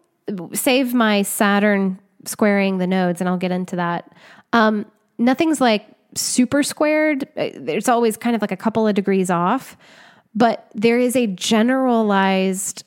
[0.53, 4.13] save my Saturn squaring the nodes, and I'll get into that.
[4.53, 4.85] Um,
[5.17, 7.27] nothing's like super squared.
[7.35, 9.77] There's always kind of like a couple of degrees off,
[10.35, 12.83] but there is a generalized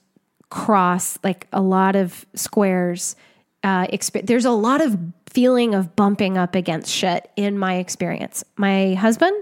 [0.50, 3.16] cross, like a lot of squares.
[3.62, 8.44] Uh, exp- there's a lot of feeling of bumping up against shit in my experience.
[8.56, 9.34] My husband,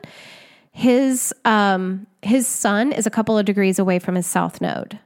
[0.72, 4.98] his um, his sun is a couple of degrees away from his south node.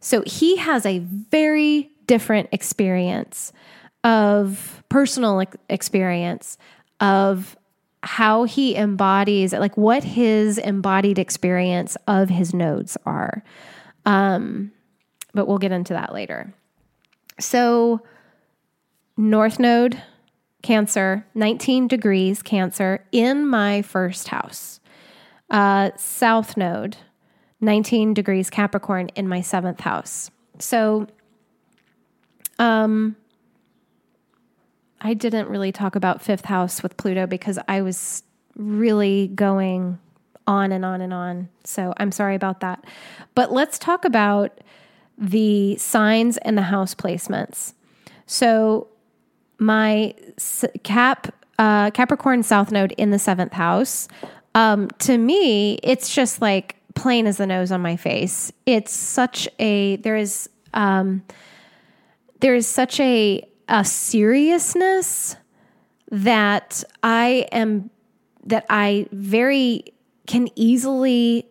[0.00, 3.52] So he has a very different experience
[4.04, 6.56] of personal experience
[7.00, 7.56] of
[8.02, 13.42] how he embodies like what his embodied experience of his nodes are
[14.06, 14.70] um
[15.34, 16.54] but we'll get into that later
[17.40, 18.00] so
[19.16, 20.00] north node
[20.62, 24.80] cancer 19 degrees cancer in my first house
[25.50, 26.96] uh south node
[27.60, 31.06] 19 degrees capricorn in my seventh house so
[32.58, 33.16] um
[35.00, 38.22] I didn't really talk about fifth house with Pluto because I was
[38.56, 39.98] really going
[40.46, 41.48] on and on and on.
[41.64, 42.84] So I'm sorry about that.
[43.34, 44.60] But let's talk about
[45.16, 47.74] the signs and the house placements.
[48.26, 48.88] So
[49.58, 50.14] my
[50.82, 54.08] Cap uh, Capricorn South Node in the seventh house.
[54.54, 58.52] Um, to me, it's just like plain as the nose on my face.
[58.66, 61.22] It's such a there is um,
[62.40, 65.36] there is such a a seriousness
[66.10, 67.90] that I am
[68.46, 69.84] that I very
[70.26, 71.46] can easily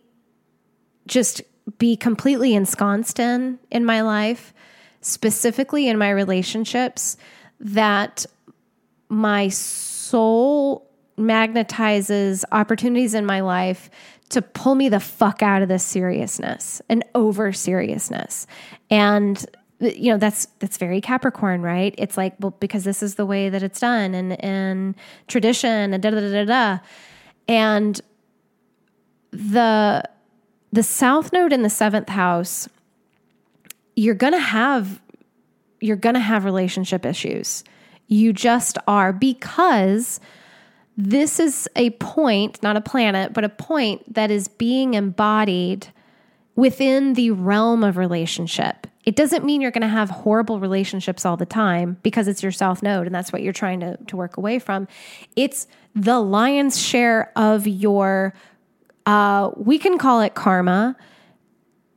[1.08, 1.42] just
[1.78, 4.54] be completely ensconced in in my life,
[5.02, 7.18] specifically in my relationships,
[7.60, 8.26] that
[9.10, 13.90] my soul magnetizes opportunities in my life
[14.30, 18.46] to pull me the fuck out of this seriousness and over seriousness.
[18.90, 19.44] And
[19.80, 21.94] you know that's that's very capricorn right?
[21.98, 24.96] It's like well because this is the way that it's done and and
[25.28, 26.80] tradition and da da da da da.
[27.48, 28.02] And
[29.32, 30.04] the
[30.72, 32.68] the south node in the seventh house
[33.96, 35.02] you're gonna have
[35.80, 37.64] you're gonna have relationship issues
[38.08, 40.20] you just are because
[40.96, 45.88] this is a point not a planet but a point that is being embodied
[46.56, 51.38] within the realm of relationship it doesn't mean you're going to have horrible relationships all
[51.38, 54.36] the time because it's your south node and that's what you're trying to, to work
[54.36, 54.86] away from.
[55.38, 58.34] It's the lion's share of your,
[59.06, 60.98] uh, we can call it karma.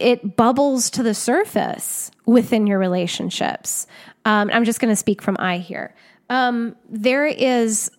[0.00, 3.86] It bubbles to the surface within your relationships.
[4.24, 5.94] Um, I'm just going to speak from I here.
[6.28, 7.90] Um, there is,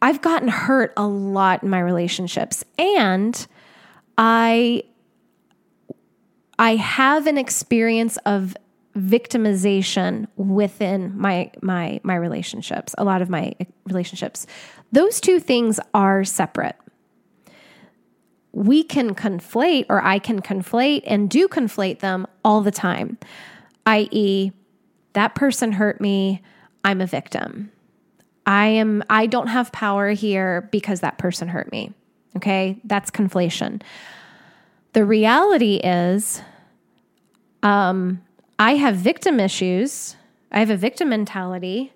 [0.00, 3.46] I've gotten hurt a lot in my relationships and
[4.16, 4.84] I
[6.58, 8.56] I have an experience of
[8.96, 13.54] victimization within my my my relationships a lot of my
[13.84, 14.44] relationships
[14.90, 16.74] those two things are separate
[18.52, 23.18] we can conflate or I can conflate and do conflate them all the time
[23.86, 24.52] i.e.
[25.12, 26.42] that person hurt me
[26.84, 27.70] I'm a victim
[28.46, 31.92] I am I don't have power here because that person hurt me
[32.36, 33.82] okay that's conflation
[34.92, 36.42] the reality is,
[37.62, 38.22] um,
[38.58, 40.16] I have victim issues.
[40.50, 41.92] I have a victim mentality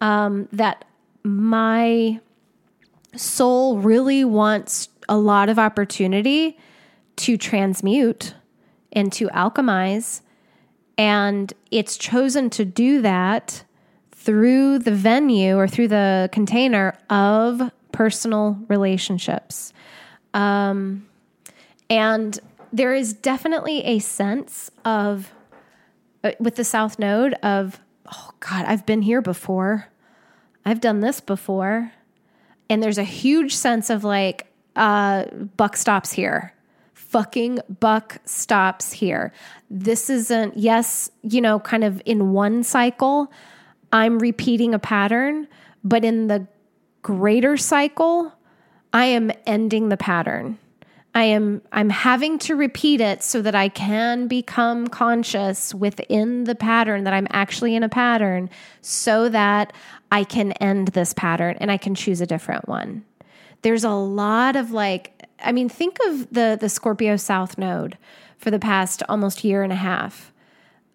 [0.00, 0.84] um, that
[1.22, 2.20] my
[3.14, 6.56] soul really wants a lot of opportunity
[7.16, 8.34] to transmute
[8.94, 10.22] and to alchemize.
[10.96, 13.62] And it's chosen to do that
[14.10, 19.74] through the venue or through the container of personal relationships.
[20.32, 21.06] Um,
[21.90, 22.40] and
[22.72, 25.30] there is definitely a sense of,
[26.24, 27.78] uh, with the South Node, of,
[28.10, 29.88] oh God, I've been here before.
[30.64, 31.92] I've done this before.
[32.70, 34.46] And there's a huge sense of like,
[34.76, 35.24] uh,
[35.56, 36.54] buck stops here.
[36.94, 39.32] Fucking buck stops here.
[39.70, 43.30] This isn't, yes, you know, kind of in one cycle,
[43.92, 45.46] I'm repeating a pattern,
[45.84, 46.46] but in the
[47.02, 48.32] greater cycle,
[48.92, 50.58] I am ending the pattern.
[51.14, 56.54] I am I'm having to repeat it so that I can become conscious within the
[56.54, 58.48] pattern that I'm actually in a pattern
[58.80, 59.74] so that
[60.10, 63.04] I can end this pattern and I can choose a different one.
[63.62, 67.96] There's a lot of like I mean think of the the Scorpio South node
[68.38, 70.32] for the past almost year and a half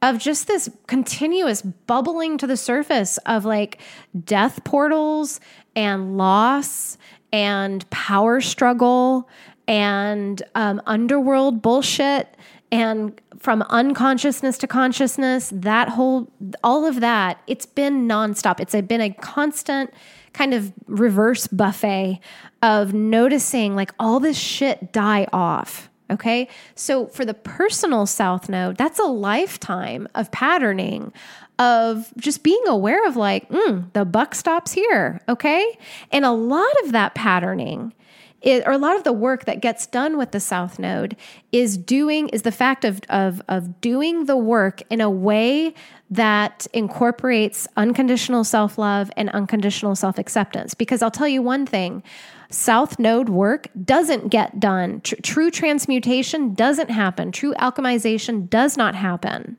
[0.01, 3.79] of just this continuous bubbling to the surface of like
[4.25, 5.39] death portals
[5.75, 6.97] and loss
[7.33, 9.27] and power struggle
[9.67, 12.35] and um, underworld bullshit
[12.71, 16.29] and from unconsciousness to consciousness, that whole,
[16.63, 18.59] all of that, it's been nonstop.
[18.59, 19.93] It's been a constant
[20.37, 22.19] kind of reverse buffet
[22.61, 25.89] of noticing like all this shit die off.
[26.11, 26.47] Okay.
[26.75, 31.11] So for the personal South Node, that's a lifetime of patterning,
[31.59, 35.21] of just being aware of like, mm, the buck stops here.
[35.27, 35.77] Okay.
[36.11, 37.93] And a lot of that patterning
[38.41, 41.15] it, or a lot of the work that gets done with the South Node
[41.51, 45.73] is doing is the fact of of of doing the work in a way
[46.09, 50.73] that incorporates unconditional self love and unconditional self acceptance.
[50.73, 52.03] Because I'll tell you one thing.
[52.49, 55.01] South node work doesn't get done.
[55.01, 57.33] Tr- true transmutation doesn't happen.
[57.33, 59.57] True alchemization does not happen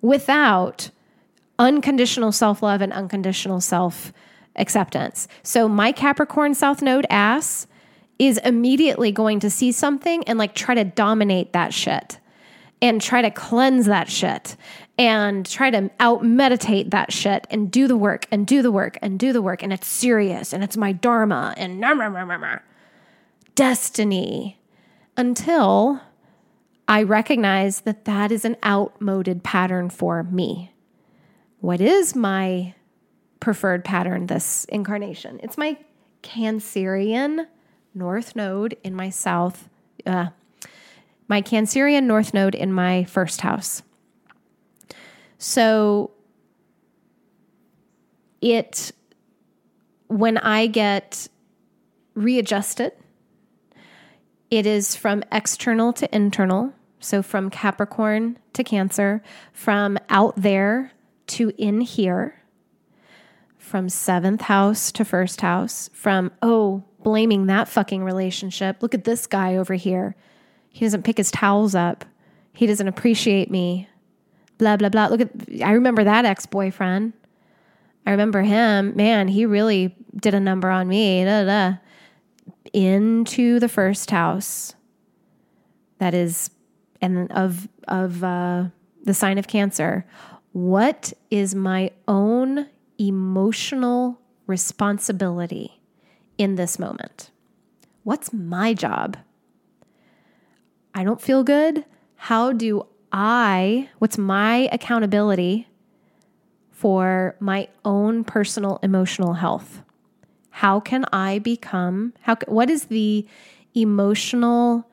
[0.00, 0.90] without
[1.58, 4.12] unconditional self love and unconditional self
[4.56, 5.28] acceptance.
[5.42, 7.66] So, my Capricorn South Node ass
[8.18, 12.18] is immediately going to see something and like try to dominate that shit
[12.80, 14.56] and try to cleanse that shit
[14.98, 18.98] and try to out meditate that shit and do the work and do the work
[19.02, 19.62] and do the work.
[19.62, 22.58] And it's serious and it's my dharma and nah, nah, nah, nah,
[23.54, 24.60] destiny
[25.16, 26.00] until
[26.86, 30.72] I recognize that that is an outmoded pattern for me.
[31.60, 32.74] What is my
[33.40, 35.40] preferred pattern this incarnation?
[35.42, 35.78] It's my
[36.22, 37.46] Cancerian
[37.94, 39.68] North Node in my South,
[40.06, 40.28] uh,
[41.28, 43.82] my Cancerian North Node in my first house.
[45.38, 46.10] So
[48.40, 48.92] it,
[50.08, 51.28] when I get
[52.14, 52.92] readjusted,
[54.50, 56.72] it is from external to internal.
[57.00, 59.22] So from Capricorn to Cancer,
[59.52, 60.92] from out there
[61.26, 62.42] to in here,
[63.58, 68.82] from seventh house to first house, from, oh, blaming that fucking relationship.
[68.82, 70.16] Look at this guy over here.
[70.70, 72.04] He doesn't pick his towels up.
[72.52, 73.88] He doesn't appreciate me
[74.58, 75.06] blah blah blah.
[75.06, 75.30] Look at
[75.62, 77.12] I remember that ex-boyfriend.
[78.06, 78.94] I remember him.
[78.96, 81.24] Man, he really did a number on me.
[81.24, 81.76] Da, da, da.
[82.72, 84.74] Into the first house.
[85.98, 86.50] That is
[87.00, 88.64] and of of uh,
[89.04, 90.06] the sign of cancer.
[90.52, 95.80] What is my own emotional responsibility
[96.38, 97.30] in this moment?
[98.02, 99.16] What's my job?
[100.94, 101.84] I don't feel good.
[102.16, 105.68] How do I, what's my accountability
[106.70, 109.82] for my own personal emotional health?
[110.50, 113.26] How can I become, how, what is the
[113.74, 114.86] emotional,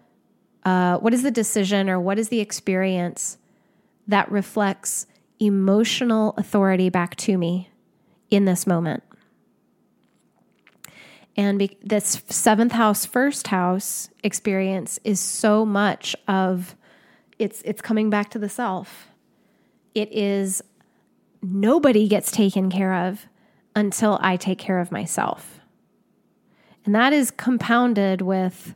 [0.64, 3.38] uh, what is the decision or what is the experience
[4.08, 5.06] that reflects
[5.40, 7.70] emotional authority back to me
[8.30, 9.04] in this moment?
[11.38, 16.76] And be, this seventh house, first house experience is so much of
[17.40, 19.08] it's it's coming back to the self.
[19.96, 20.62] It is
[21.42, 23.28] nobody gets taken care of
[23.76, 25.60] until I take care of myself.
[26.86, 28.76] And that is compounded with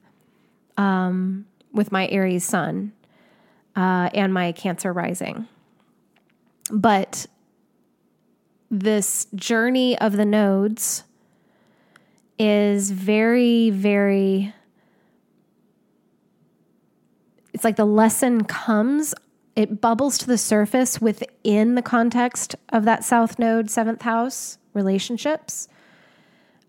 [0.78, 2.93] um, with my Aries sun
[3.76, 5.47] uh, and my Cancer rising.
[6.72, 7.28] But
[8.72, 11.03] this journey of the nodes
[12.38, 14.54] is very, very
[17.54, 19.14] it's like the lesson comes,
[19.56, 25.70] it bubbles to the surface within the context of that South Node, seventh house relationships.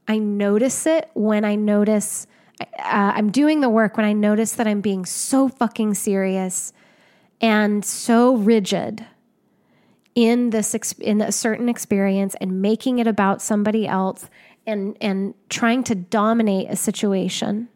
[0.06, 2.28] I notice it when I notice
[2.60, 6.72] uh, I'm doing the work when I notice that I'm being so fucking serious
[7.40, 9.04] and so rigid
[10.14, 14.30] in this in a certain experience and making it about somebody else
[14.66, 17.68] and and trying to dominate a situation,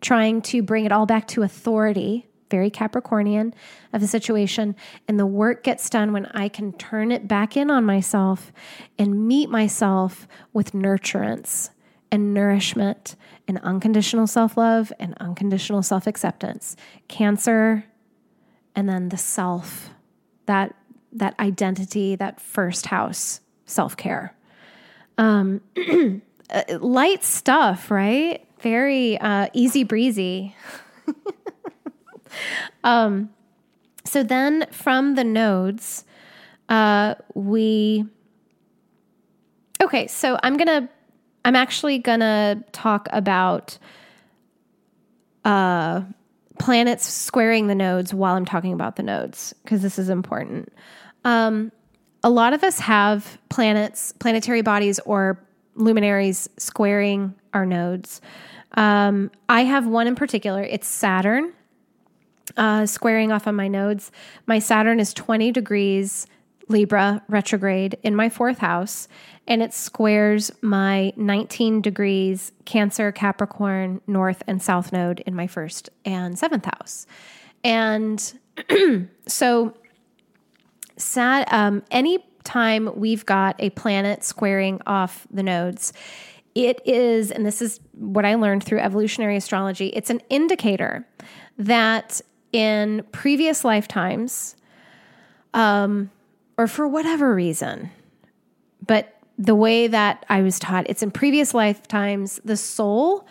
[0.00, 3.54] trying to bring it all back to authority very Capricornian
[3.92, 4.74] of the situation.
[5.08, 8.52] And the work gets done when I can turn it back in on myself
[8.98, 11.70] and meet myself with nurturance
[12.12, 13.14] and nourishment
[13.46, 16.76] and unconditional self love and unconditional self acceptance.
[17.08, 17.84] Cancer,
[18.74, 19.90] and then the self,
[20.46, 20.74] that,
[21.12, 24.34] that identity, that first house, self care.
[25.18, 25.60] Um,
[26.50, 28.46] Um, light stuff, right?
[28.60, 30.54] Very uh, easy breezy.
[32.84, 33.30] um,
[34.04, 36.04] so then from the nodes,
[36.68, 38.04] uh, we.
[39.82, 40.88] Okay, so I'm gonna.
[41.44, 43.78] I'm actually gonna talk about
[45.44, 46.02] uh,
[46.58, 50.72] planets squaring the nodes while I'm talking about the nodes because this is important.
[51.24, 51.72] Um,
[52.22, 55.42] a lot of us have planets, planetary bodies, or
[55.80, 58.20] luminaries squaring our nodes.
[58.74, 60.62] Um, I have one in particular.
[60.62, 61.52] It's Saturn
[62.56, 64.10] uh, squaring off on my nodes.
[64.46, 66.26] My Saturn is 20 degrees
[66.68, 69.08] Libra retrograde in my fourth house,
[69.48, 75.90] and it squares my 19 degrees Cancer, Capricorn, North, and South node in my first
[76.04, 77.06] and seventh house.
[77.64, 78.32] And
[79.26, 79.74] so,
[80.96, 85.92] sad, um, any time we've got a planet squaring off the nodes,
[86.54, 91.06] it is, and this is what I learned through evolutionary astrology, it's an indicator
[91.58, 92.20] that
[92.52, 94.56] in previous lifetimes,
[95.54, 96.10] um,
[96.58, 97.90] or for whatever reason,
[98.84, 103.26] but the way that I was taught, it's in previous lifetimes, the soul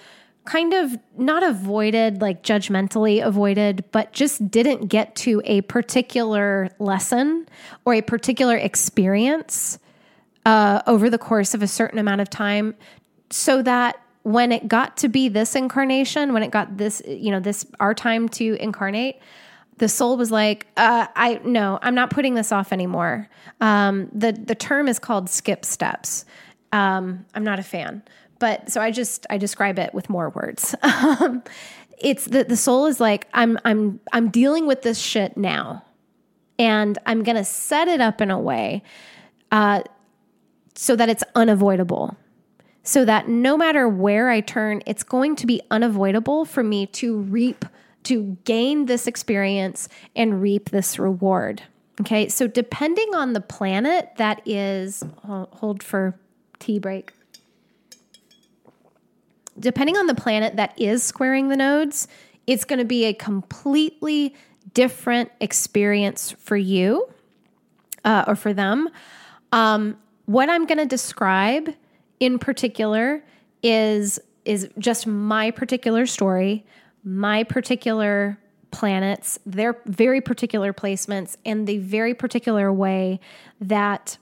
[0.49, 7.47] kind of not avoided, like judgmentally avoided, but just didn't get to a particular lesson
[7.85, 9.77] or a particular experience
[10.45, 12.73] uh, over the course of a certain amount of time
[13.29, 17.39] so that when it got to be this incarnation, when it got this, you know,
[17.39, 19.19] this our time to incarnate,
[19.77, 23.29] the soul was like, uh, I no, I'm not putting this off anymore.
[23.61, 26.25] Um, the the term is called skip steps.
[26.71, 28.01] Um, I'm not a fan,
[28.39, 30.75] but so I just I describe it with more words.
[30.83, 31.43] Um,
[31.97, 35.83] it's that the soul is like, I'm I'm I'm dealing with this shit now,
[36.57, 38.83] and I'm gonna set it up in a way
[39.51, 39.83] uh,
[40.75, 42.15] so that it's unavoidable
[42.89, 47.17] so that no matter where I turn, it's going to be unavoidable for me to
[47.17, 47.65] reap,
[48.03, 51.61] to gain this experience and reap this reward.
[52.01, 56.17] Okay, so depending on the planet that is, hold for
[56.57, 57.13] tea break.
[59.59, 62.07] Depending on the planet that is squaring the nodes,
[62.47, 64.33] it's going to be a completely
[64.73, 67.09] different experience for you
[68.05, 68.89] uh, or for them.
[69.51, 71.73] Um, what I'm going to describe
[72.19, 73.23] in particular
[73.63, 76.65] is is just my particular story,
[77.03, 78.39] my particular
[78.71, 83.19] planets, their very particular placements, and the very particular way
[83.61, 84.17] that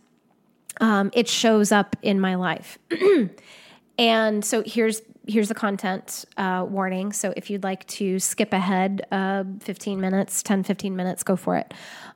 [0.82, 2.78] um, it shows up in my life.
[3.98, 7.11] and so here's here's the content uh, warning.
[7.11, 11.57] So if you'd like to skip ahead uh, 15 minutes, 10, 15 minutes, go for
[11.57, 11.73] it.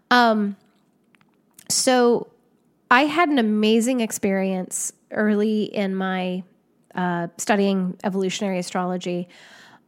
[0.09, 0.55] Um,
[1.70, 2.28] so
[2.89, 6.43] I had an amazing experience early in my
[6.95, 9.30] uh, studying evolutionary astrology,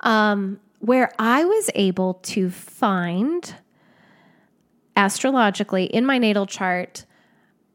[0.01, 3.55] um, where I was able to find
[4.95, 7.05] astrologically in my natal chart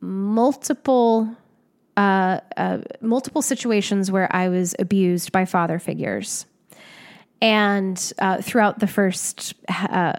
[0.00, 1.36] multiple
[1.98, 6.46] uh, uh, multiple situations where I was abused by father figures,
[7.42, 10.12] and uh, throughout the first uh,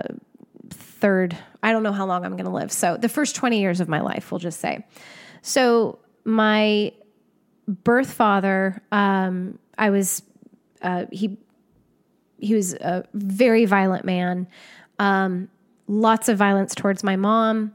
[0.69, 2.73] third, I don't know how long I'm going to live.
[2.73, 4.85] So the first 20 years of my life, we'll just say.
[5.41, 6.91] So my
[7.65, 10.21] birth father, um, I was
[10.81, 11.37] uh, he
[12.39, 14.47] he was a very violent man.
[14.97, 15.47] Um,
[15.87, 17.71] lots of violence towards my mom.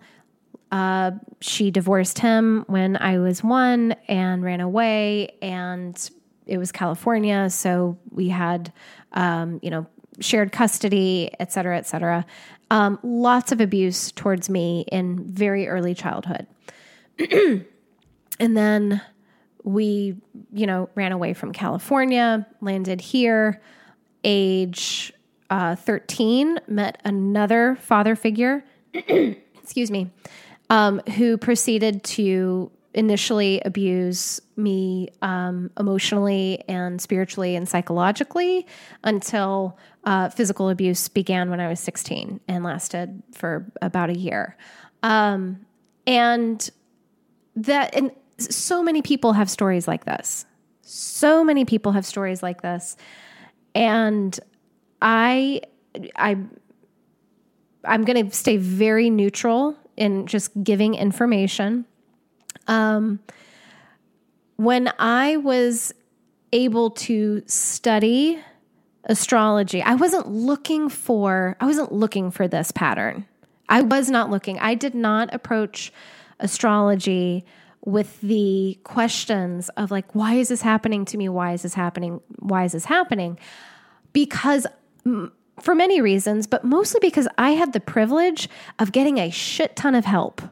[0.75, 6.11] Uh, she divorced him when I was one and ran away, and
[6.47, 8.72] it was California, so we had,
[9.12, 9.87] um, you know,
[10.18, 12.27] shared custody, et cetera, et cetera.
[12.72, 16.49] Um, lots of abuse towards me in very early childhood.
[17.20, 19.01] and then
[19.62, 20.16] we,
[20.53, 23.62] you know, ran away from California, landed here,
[24.25, 25.12] age
[25.51, 30.11] uh, 13, met another father figure, excuse me,
[30.71, 38.67] um, who proceeded to initially abuse me um, emotionally and spiritually and psychologically
[39.03, 44.57] until uh, physical abuse began when I was 16 and lasted for about a year.
[45.03, 45.67] Um,
[46.07, 46.71] and
[47.57, 50.47] that, and so many people have stories like this.
[50.83, 52.97] So many people have stories like this.
[53.75, 54.39] And
[55.03, 55.61] I
[56.17, 56.39] I
[57.85, 61.84] I'm going to stay very neutral in just giving information.
[62.66, 63.20] Um,
[64.57, 65.92] when I was
[66.53, 68.38] able to study
[69.05, 73.26] astrology, I wasn't looking for I wasn't looking for this pattern.
[73.68, 74.59] I was not looking.
[74.59, 75.92] I did not approach
[76.38, 77.45] astrology
[77.84, 82.20] with the questions of like why is this happening to me why is this happening
[82.38, 83.38] why is this happening
[84.14, 84.66] because
[85.61, 88.48] for many reasons but mostly because i had the privilege
[88.78, 90.42] of getting a shit ton of help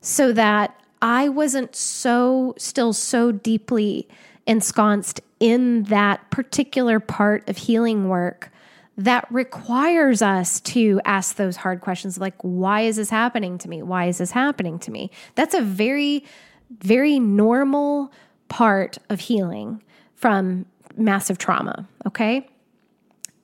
[0.00, 4.08] so that i wasn't so still so deeply
[4.46, 8.50] ensconced in that particular part of healing work
[8.96, 13.82] that requires us to ask those hard questions like why is this happening to me
[13.82, 16.24] why is this happening to me that's a very
[16.70, 18.12] very normal
[18.48, 19.82] part of healing
[20.14, 20.66] from
[20.96, 21.86] massive trauma.
[22.06, 22.48] Okay.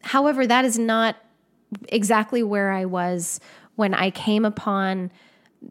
[0.02, 1.16] However, that is not
[1.88, 3.40] exactly where I was
[3.76, 5.10] when I came upon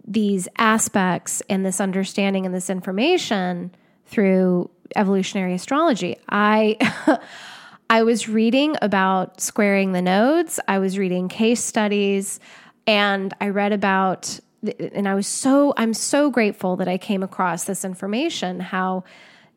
[0.07, 3.73] these aspects and this understanding and this information
[4.05, 6.17] through evolutionary astrology.
[6.29, 6.77] I
[7.89, 12.39] I was reading about squaring the nodes, I was reading case studies,
[12.85, 14.39] and I read about
[14.79, 19.03] and I was so I'm so grateful that I came across this information how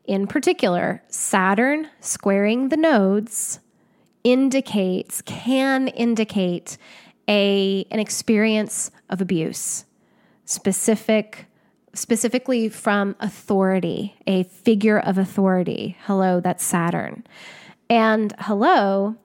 [0.05, 3.59] in particular, Saturn squaring the nodes
[4.23, 6.77] indicates, can indicate
[7.27, 9.85] a, an experience of abuse,
[10.45, 11.45] specific,
[11.93, 15.97] specifically from authority, a figure of authority.
[16.05, 17.23] Hello, that's Saturn.
[17.89, 19.15] And hello,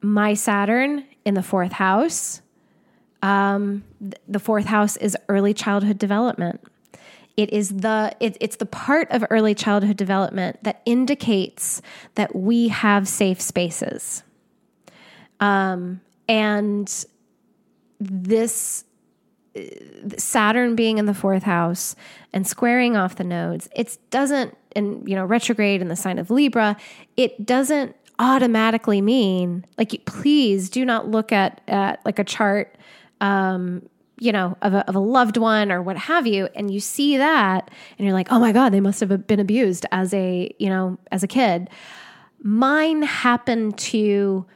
[0.00, 2.42] my Saturn in the fourth house.
[3.22, 3.84] Um,
[4.28, 6.60] the fourth house is early childhood development.
[7.36, 11.82] It is the it, it's the part of early childhood development that indicates
[12.14, 14.22] that we have safe spaces.
[15.38, 17.06] Um, and
[18.00, 18.84] this
[20.16, 21.96] Saturn being in the fourth house
[22.32, 26.30] and squaring off the nodes, it doesn't, and you know, retrograde in the sign of
[26.30, 26.76] Libra,
[27.16, 32.74] it doesn't automatically mean like please do not look at at like a chart
[33.20, 33.86] um
[34.18, 37.16] you know of a, of a loved one or what have you and you see
[37.16, 40.68] that and you're like oh my god they must have been abused as a you
[40.68, 41.68] know as a kid.
[42.42, 44.46] Mine happened to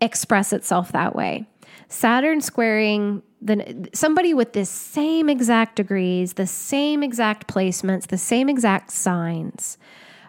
[0.00, 1.48] express itself that way.
[1.88, 8.48] Saturn squaring the somebody with the same exact degrees the same exact placements the same
[8.48, 9.78] exact signs.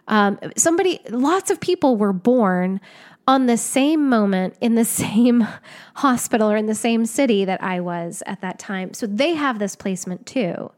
[0.08, 2.82] Um, somebody, lots of people were born
[3.28, 5.48] on the same moment in the same
[5.96, 8.94] hospital or in the same city that I was at that time.
[8.94, 10.72] So they have this placement too.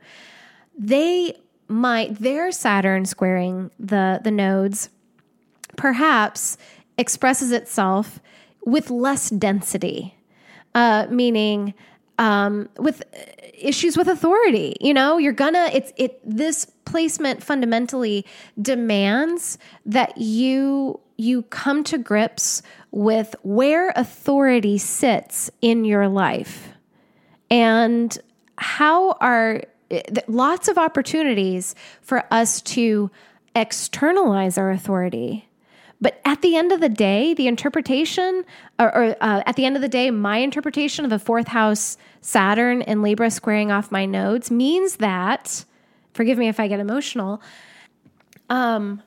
[0.78, 1.38] They
[1.68, 4.90] might their Saturn squaring the the nodes
[5.78, 6.58] perhaps
[6.98, 8.20] expresses itself
[8.66, 10.16] with less density,
[10.74, 11.74] uh, meaning
[12.18, 13.04] um, with
[13.54, 14.76] issues with authority.
[14.80, 18.26] You know, you're gonna it's it this placement fundamentally
[18.62, 22.62] demands that you you come to grips
[22.92, 26.70] with where authority sits in your life
[27.50, 28.18] and
[28.58, 29.62] how are
[30.28, 33.10] lots of opportunities for us to
[33.56, 35.48] externalize our authority.
[36.02, 38.44] But at the end of the day, the interpretation,
[38.78, 41.98] or, or uh, at the end of the day, my interpretation of the fourth house
[42.22, 45.64] Saturn and Libra squaring off my nodes means that,
[46.14, 47.42] forgive me if I get emotional,
[48.50, 49.02] um,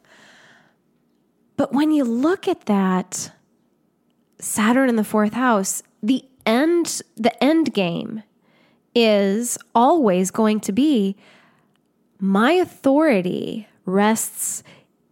[1.59, 3.33] but when you look at that,
[4.39, 8.23] Saturn in the fourth house, the end, the end game
[8.95, 11.17] is always going to be
[12.21, 14.63] my authority rests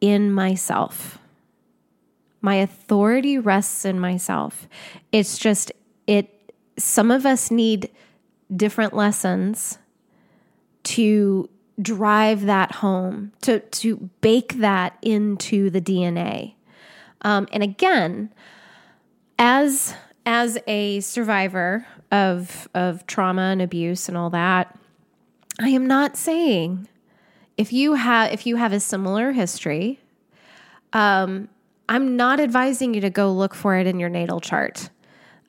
[0.01, 1.19] in myself.
[2.41, 4.69] My authority rests in myself.
[5.11, 5.73] It's just,
[6.07, 7.91] it, some of us need
[8.55, 9.79] different lessons
[10.85, 16.55] to drive that home, to, to bake that into the DNA.
[17.23, 18.33] Um, and again,
[19.39, 24.77] as as a survivor of of trauma and abuse and all that,
[25.61, 26.89] I am not saying
[27.57, 30.01] if you have if you have a similar history,
[30.93, 31.49] um,
[31.89, 34.91] I'm not advising you to go look for it in your natal chart.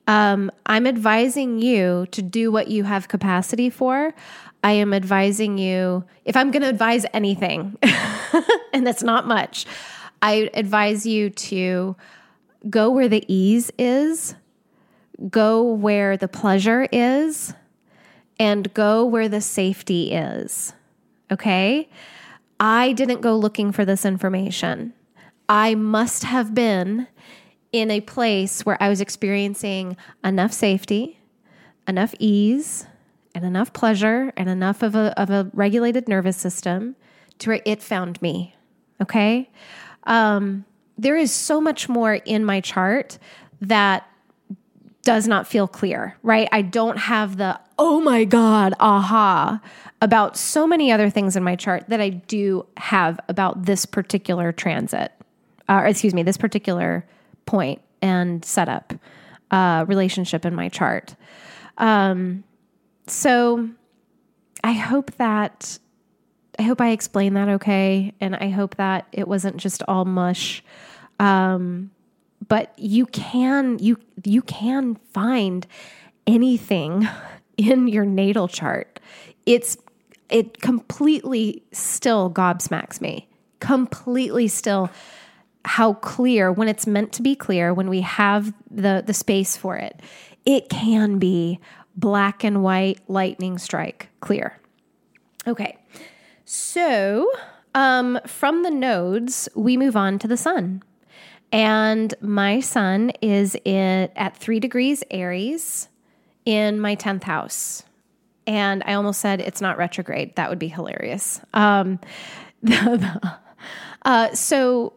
[0.06, 4.14] Um, I'm advising you to do what you have capacity for.
[4.62, 7.76] I am advising you, if I'm going to advise anything,
[8.72, 9.66] and that's not much,
[10.20, 11.96] I advise you to
[12.68, 14.34] go where the ease is,
[15.30, 17.54] go where the pleasure is,
[18.40, 20.72] and go where the safety is.
[21.30, 21.88] Okay?
[22.58, 24.92] I didn't go looking for this information.
[25.48, 27.06] I must have been
[27.72, 31.20] in a place where I was experiencing enough safety,
[31.86, 32.86] enough ease,
[33.38, 36.96] and enough pleasure, and enough of a, of a regulated nervous system
[37.38, 38.54] to where it found me.
[39.00, 39.48] Okay.
[40.04, 40.64] Um,
[40.96, 43.18] there is so much more in my chart
[43.60, 44.08] that
[45.02, 46.48] does not feel clear, right?
[46.50, 49.60] I don't have the, oh my God, aha,
[50.02, 54.50] about so many other things in my chart that I do have about this particular
[54.52, 55.12] transit
[55.68, 57.04] uh, excuse me, this particular
[57.46, 58.94] point and setup
[59.50, 61.14] uh, relationship in my chart.
[61.78, 62.44] Um,
[63.10, 63.68] so
[64.64, 65.78] I hope that
[66.58, 70.62] I hope I explained that okay, and I hope that it wasn't just all mush.
[71.20, 71.90] Um,
[72.48, 75.66] but you can you you can find
[76.26, 77.08] anything
[77.56, 79.00] in your natal chart.
[79.46, 79.76] It's
[80.28, 83.28] it completely still gobsmacks me.
[83.60, 84.90] Completely still
[85.64, 89.76] how clear when it's meant to be clear when we have the the space for
[89.76, 90.00] it
[90.46, 91.60] it can be
[91.98, 94.58] black and white lightning strike clear.
[95.46, 95.78] Okay
[96.50, 97.30] so
[97.74, 100.82] um, from the nodes we move on to the sun.
[101.52, 105.88] And my sun is in, at three degrees aries
[106.46, 107.82] in my 10th house.
[108.46, 110.36] And i almost said it's not retrograde.
[110.36, 111.40] That would be hilarious.
[111.52, 112.00] Um,
[114.02, 114.92] Uh, so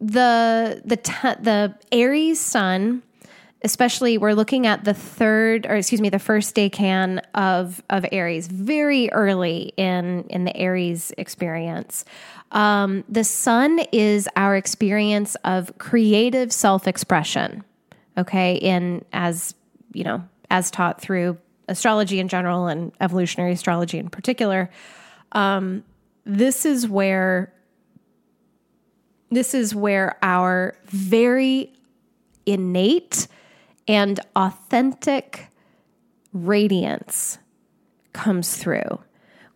[0.00, 3.02] the the t- the Aries sun,
[3.64, 8.48] especially we're looking at the third or excuse me the first decan of of Aries,
[8.48, 12.04] very early in in the Aries experience.
[12.52, 17.64] Um, the sun is our experience of creative self expression.
[18.18, 19.54] Okay, in as
[19.92, 21.38] you know, as taught through
[21.68, 24.70] astrology in general and evolutionary astrology in particular.
[25.32, 25.84] Um,
[26.24, 27.52] this is where
[29.30, 31.72] this is where our very
[32.44, 33.26] innate
[33.88, 35.48] and authentic
[36.32, 37.38] radiance
[38.12, 39.00] comes through.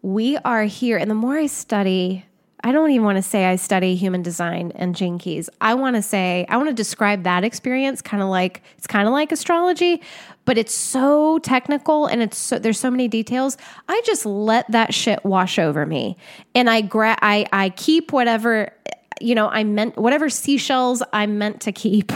[0.02, 2.24] We are here, and the more I study,
[2.62, 5.48] I don't even want to say I study human design and gene keys.
[5.60, 9.06] I want to say, I want to describe that experience kind of like it's kind
[9.06, 10.02] of like astrology,
[10.44, 13.56] but it's so technical and it's so, there's so many details.
[13.88, 16.16] I just let that shit wash over me,
[16.54, 18.72] and I gra- I I keep whatever
[19.20, 22.12] you know I meant whatever seashells I'm meant to keep,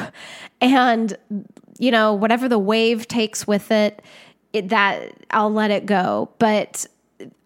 [0.61, 1.17] and
[1.81, 4.03] you know whatever the wave takes with it,
[4.53, 6.31] it that I'll let it go.
[6.39, 6.87] But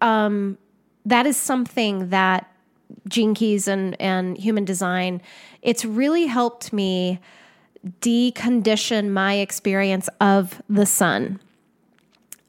[0.01, 0.57] um,
[1.05, 2.51] that is something that
[3.07, 5.21] gene keys and and human design.
[5.61, 7.19] It's really helped me
[8.01, 11.39] decondition my experience of the sun.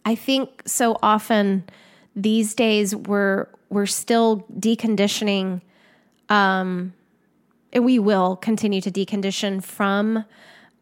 [0.04, 1.64] I think so often
[2.16, 5.60] these days we're we're still deconditioning
[6.28, 6.94] um,
[7.72, 10.24] and we will continue to decondition from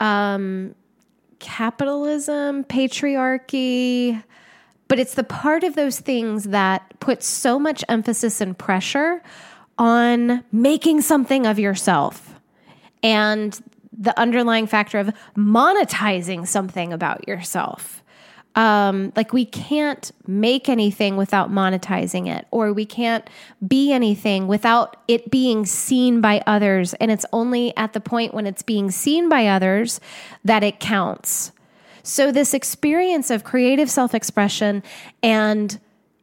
[0.01, 0.75] um,
[1.45, 4.25] capitalism, patriarchy,
[4.89, 9.23] but it's the part of those things that puts so much emphasis and pressure
[9.79, 12.35] on making something of yourself.
[13.03, 13.61] And
[13.97, 18.03] the underlying factor of monetizing something about yourself.
[18.57, 23.29] Um, like we can't make anything without monetizing it, or we can't
[23.67, 26.95] be anything without it being seen by others.
[26.95, 30.01] And it's only at the point when it's being seen by others
[30.45, 31.51] that it counts.
[32.05, 34.83] So, this experience of creative self expression
[35.23, 35.81] and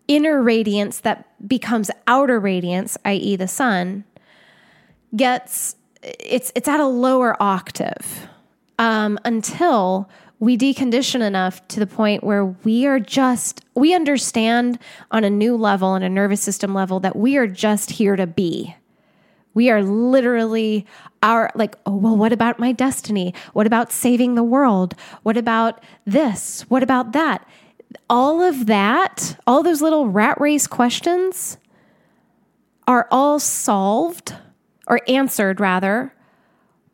[0.08, 4.04] inner radiance that becomes outer radiance, i.e., the sun,
[5.16, 8.28] gets it's it's at a lower octave
[8.80, 10.10] um, until
[10.42, 14.80] we decondition enough to the point where we are just we understand
[15.12, 18.26] on a new level on a nervous system level that we are just here to
[18.26, 18.76] be.
[19.54, 20.88] We are literally
[21.22, 23.36] our like oh well what about my destiny?
[23.54, 24.96] What about saving the world?
[25.22, 26.66] What about this?
[26.70, 27.48] What about that?
[28.10, 31.60] All of that all those little rat race questions
[32.88, 34.34] are all solved
[34.88, 36.14] or answered rather,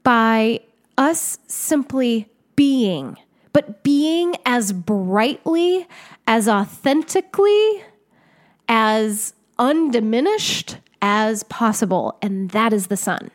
[0.04, 0.60] by
[0.98, 3.18] us simply being,
[3.58, 5.88] but being as brightly,
[6.28, 7.84] as authentically,
[8.70, 12.20] as undiminished as possible.
[12.22, 13.32] And that is the sun.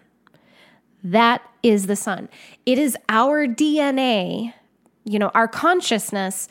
[1.02, 2.28] That is the sun.
[2.64, 4.54] It is our DNA,
[5.02, 6.46] you know, our consciousness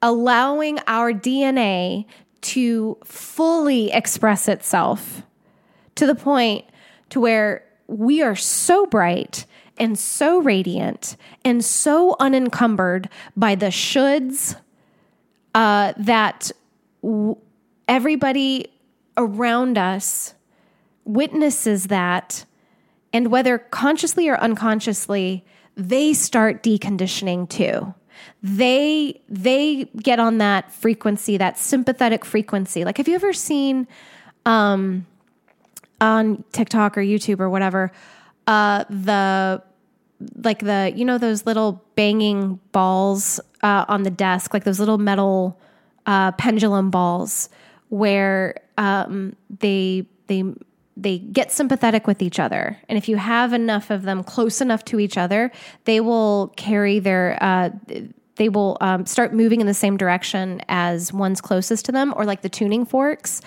[0.00, 2.06] allowing our DNA
[2.40, 5.24] to fully express itself
[5.96, 6.64] to the point
[7.10, 9.44] to where we are so bright
[9.80, 14.54] and so radiant and so unencumbered by the shoulds
[15.54, 16.52] uh, that
[17.02, 17.36] w-
[17.88, 18.72] everybody
[19.16, 20.34] around us
[21.04, 22.44] witnesses that.
[23.12, 25.44] And whether consciously or unconsciously,
[25.76, 27.92] they start deconditioning too.
[28.42, 32.84] They they get on that frequency, that sympathetic frequency.
[32.84, 33.88] Like, have you ever seen
[34.44, 35.06] um,
[36.00, 37.92] on TikTok or YouTube or whatever,
[38.46, 39.62] uh, the
[40.44, 44.98] like the you know those little banging balls uh, on the desk, like those little
[44.98, 45.58] metal
[46.06, 47.48] uh, pendulum balls,
[47.88, 50.44] where um, they they
[50.96, 54.84] they get sympathetic with each other, and if you have enough of them close enough
[54.86, 55.50] to each other,
[55.84, 57.70] they will carry their uh,
[58.36, 62.24] they will um, start moving in the same direction as one's closest to them, or
[62.24, 63.40] like the tuning forks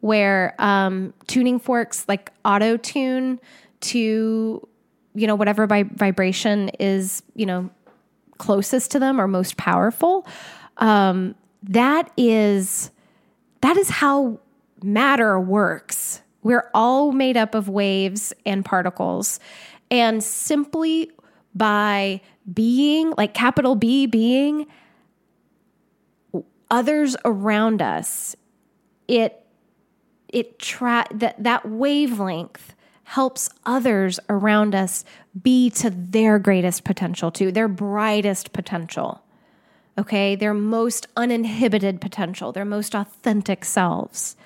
[0.00, 3.40] where um, tuning forks like auto tune
[3.80, 4.66] to
[5.18, 7.70] you know whatever vi- vibration is you know
[8.38, 10.26] closest to them or most powerful
[10.78, 12.90] um, that is
[13.60, 14.38] that is how
[14.82, 16.22] matter works.
[16.42, 19.40] We're all made up of waves and particles.
[19.90, 21.10] And simply
[21.54, 22.20] by
[22.52, 24.66] being like capital B being
[26.70, 28.36] others around us
[29.06, 29.44] it
[30.28, 32.74] it tra- that that wavelength
[33.08, 35.02] helps others around us
[35.40, 39.22] be to their greatest potential to their brightest potential.
[39.96, 44.36] Okay, their most uninhibited potential, their most authentic selves.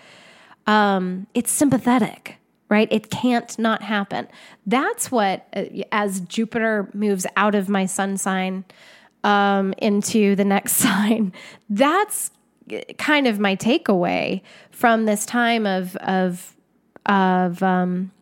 [0.68, 2.36] Um, it's sympathetic,
[2.68, 2.86] right?
[2.92, 4.28] It can't not happen.
[4.64, 8.64] That's what, uh, as Jupiter moves out of my sun sign
[9.24, 11.32] um, into the next sign,
[11.68, 12.30] that's
[12.96, 14.40] kind of my takeaway
[14.70, 16.56] from this time of of
[17.06, 18.12] of um,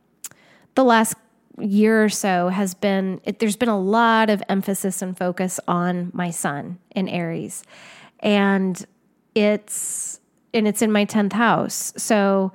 [0.80, 1.14] the last
[1.58, 6.10] year or so has been it, there's been a lot of emphasis and focus on
[6.14, 7.62] my sun in Aries,
[8.20, 8.86] and
[9.34, 10.20] it's
[10.54, 11.92] and it's in my tenth house.
[11.98, 12.52] So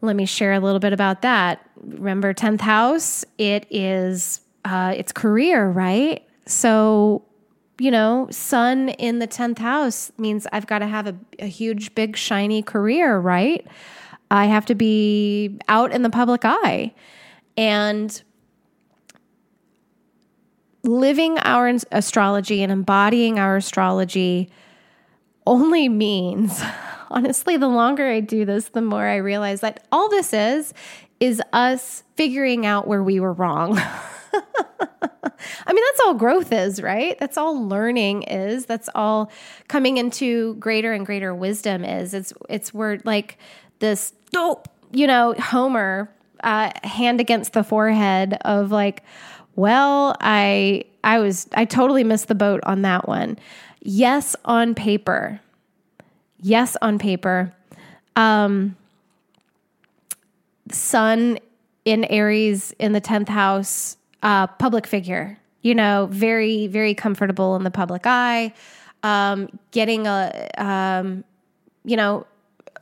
[0.00, 1.70] let me share a little bit about that.
[1.76, 3.24] Remember, tenth house.
[3.38, 6.26] It is uh, it's career, right?
[6.46, 7.22] So
[7.78, 11.94] you know, sun in the 10th house means I've got to have a, a, huge,
[11.94, 13.66] big, shiny career, right?
[14.30, 16.94] I have to be out in the public eye.
[17.56, 18.22] And
[20.82, 24.50] living our astrology and embodying our astrology
[25.46, 26.62] only means,
[27.10, 30.74] honestly, the longer I do this, the more I realize that all this is,
[31.20, 33.78] is us figuring out where we were wrong.
[35.66, 37.18] I mean, that's all growth is, right?
[37.18, 38.66] That's all learning is.
[38.66, 39.30] That's all
[39.68, 42.14] coming into greater and greater wisdom is.
[42.14, 43.38] It's it's where like
[43.78, 46.10] this dope, you know, Homer
[46.46, 49.02] uh, hand against the forehead of like,
[49.56, 53.38] well, I I was I totally missed the boat on that one.
[53.82, 55.40] Yes, on paper.
[56.40, 57.52] Yes, on paper.
[58.14, 58.76] Um,
[60.70, 61.38] sun
[61.84, 67.62] in Aries in the 10th house uh, public figure, you know, very, very comfortable in
[67.62, 68.52] the public eye,
[69.02, 71.22] um, getting a, um,
[71.84, 72.26] you know,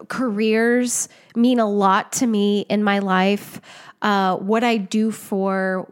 [0.09, 3.61] careers mean a lot to me in my life.
[4.03, 5.89] Uh, what I do for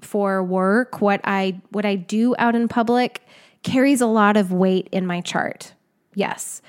[0.00, 3.22] for work, what I what I do out in public
[3.62, 5.72] carries a lot of weight in my chart.
[6.14, 6.60] Yes.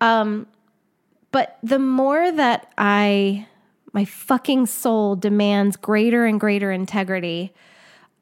[0.00, 0.46] Um,
[1.30, 3.46] but the more that I
[3.92, 7.52] my fucking soul demands greater and greater integrity,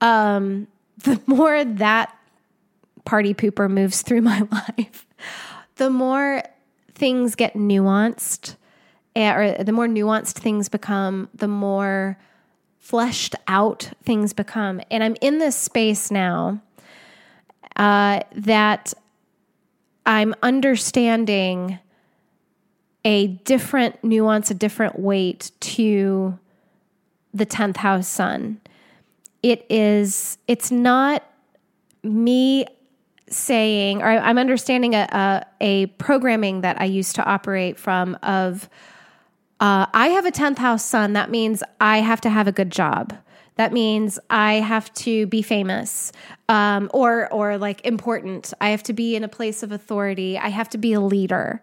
[0.01, 0.67] um,
[0.99, 2.17] the more that
[3.05, 5.07] party pooper moves through my life,
[5.77, 6.43] the more
[6.95, 8.57] things get nuanced,
[9.17, 12.19] or the more nuanced things become, the more
[12.79, 14.81] fleshed out things become.
[14.91, 16.61] And I'm in this space now
[17.77, 18.95] uh, that
[20.05, 21.79] I'm understanding
[23.05, 26.39] a different nuance, a different weight to
[27.33, 28.61] the 10th house sun
[29.47, 31.23] it is it's not
[32.03, 32.67] me
[33.29, 38.69] saying or i'm understanding a, a, a programming that i used to operate from of
[39.61, 42.71] uh, i have a 10th house sun that means i have to have a good
[42.71, 43.15] job.
[43.57, 46.13] That means i have to be famous
[46.49, 48.53] um, or or like important.
[48.61, 50.37] I have to be in a place of authority.
[50.37, 51.63] I have to be a leader.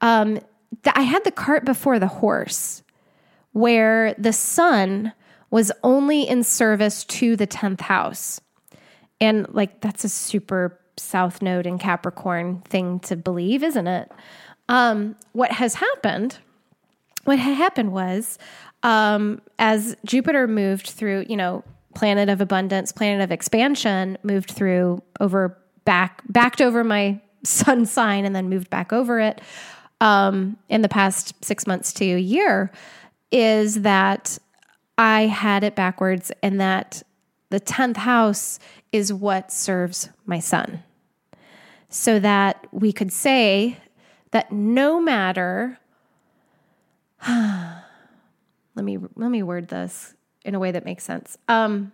[0.00, 0.40] Um,
[0.82, 2.82] th- i had the cart before the horse
[3.54, 5.12] where the sun
[5.50, 8.40] was only in service to the 10th house.
[9.20, 14.10] And like, that's a super South Node in Capricorn thing to believe, isn't it?
[14.68, 16.38] Um, what has happened,
[17.24, 18.38] what happened was
[18.82, 21.64] um, as Jupiter moved through, you know,
[21.94, 28.24] planet of abundance, planet of expansion, moved through over back, backed over my sun sign
[28.24, 29.40] and then moved back over it
[30.00, 32.70] um, in the past six months to a year,
[33.30, 34.38] is that
[34.98, 37.02] I had it backwards, and that
[37.50, 38.58] the 10th house
[38.92, 40.82] is what serves my sun.
[41.88, 43.78] So that we could say
[44.30, 45.78] that no matter,
[47.28, 50.14] let me let me word this
[50.44, 51.38] in a way that makes sense.
[51.48, 51.92] Um,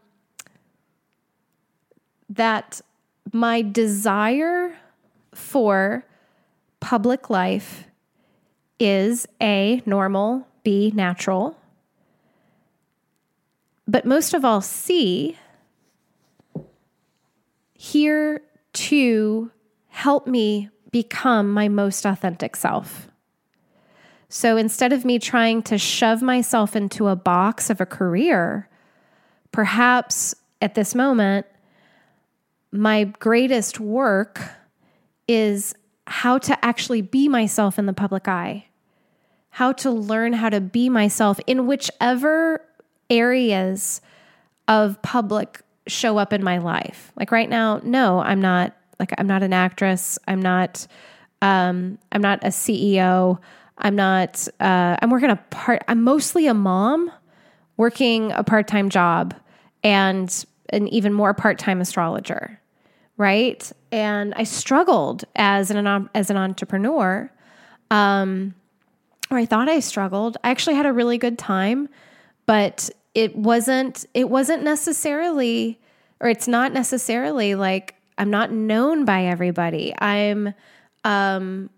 [2.29, 2.81] that
[3.33, 4.77] my desire
[5.35, 6.05] for
[6.81, 7.85] public life
[8.79, 11.57] is A, normal, B, natural,
[13.87, 15.37] but most of all, C,
[17.75, 18.41] here
[18.73, 19.51] to
[19.89, 23.10] help me become my most authentic self.
[24.33, 28.69] So instead of me trying to shove myself into a box of a career,
[29.51, 31.47] perhaps at this moment,
[32.71, 34.41] my greatest work
[35.27, 35.75] is
[36.07, 38.67] how to actually be myself in the public eye,
[39.51, 42.65] how to learn how to be myself in whichever
[43.11, 44.01] areas
[44.69, 47.11] of public show up in my life.
[47.17, 50.21] Like right now, no, I'm not like I'm not an actress.
[50.29, 50.87] I'm not
[51.43, 53.41] um I'm not a CEO.
[53.81, 57.11] I'm not uh I'm working a part I'm mostly a mom
[57.77, 59.35] working a part-time job
[59.83, 62.61] and an even more part-time astrologer.
[63.17, 63.71] Right?
[63.93, 67.31] And I struggled as an as an entrepreneur.
[67.91, 68.55] Um
[69.31, 70.37] or I thought I struggled.
[70.43, 71.89] I actually had a really good time
[72.47, 75.81] but it wasn't it wasn't necessarily
[76.21, 79.95] or it's not necessarily like I'm not known by everybody.
[79.99, 80.53] I'm
[81.05, 81.71] um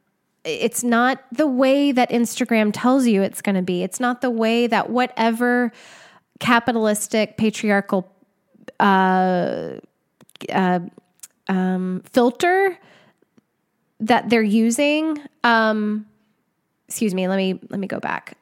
[0.44, 3.82] it's not the way that Instagram tells you it's going to be.
[3.82, 5.72] It's not the way that whatever
[6.40, 8.10] capitalistic patriarchal
[8.80, 9.74] uh,
[10.50, 10.80] uh,
[11.48, 12.78] um, filter
[14.00, 15.18] that they're using.
[15.44, 16.06] Um,
[16.88, 17.28] excuse me.
[17.28, 18.36] Let me let me go back.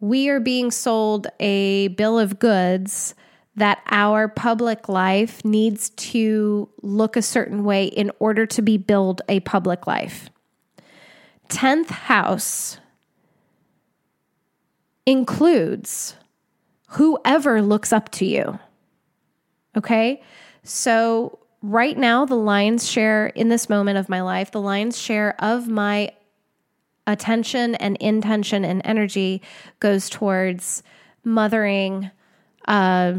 [0.00, 3.14] We are being sold a bill of goods
[3.56, 9.22] that our public life needs to look a certain way in order to be billed
[9.28, 10.28] a public life.
[11.48, 12.78] 10th house
[15.06, 16.16] includes
[16.88, 18.58] whoever looks up to you.
[19.76, 20.22] Okay?
[20.62, 25.34] So, right now, the lion's share in this moment of my life, the lion's share
[25.42, 26.10] of my
[27.06, 29.42] attention and intention and energy
[29.78, 30.82] goes towards
[31.24, 32.10] mothering,
[32.66, 33.14] uh,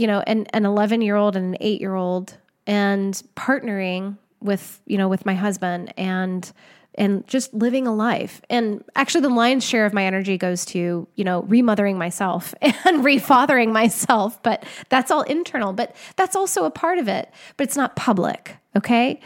[0.00, 4.80] you know, an, an 11 year old and an eight year old and partnering with,
[4.86, 6.50] you know, with my husband and
[6.96, 8.40] and just living a life.
[8.48, 13.04] And actually, the lion's share of my energy goes to, you know, remothering myself and
[13.04, 14.42] refathering myself.
[14.42, 18.56] But that's all internal, but that's also a part of it, but it's not public.
[18.76, 19.20] Okay.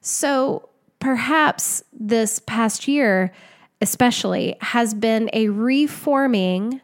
[0.00, 0.70] So
[1.00, 3.30] perhaps this past year,
[3.82, 6.80] especially, has been a reforming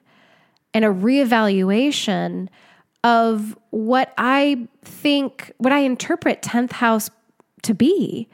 [0.74, 2.48] and a reevaluation
[3.02, 7.10] of what I think, what I interpret 10th house
[7.62, 8.28] to be.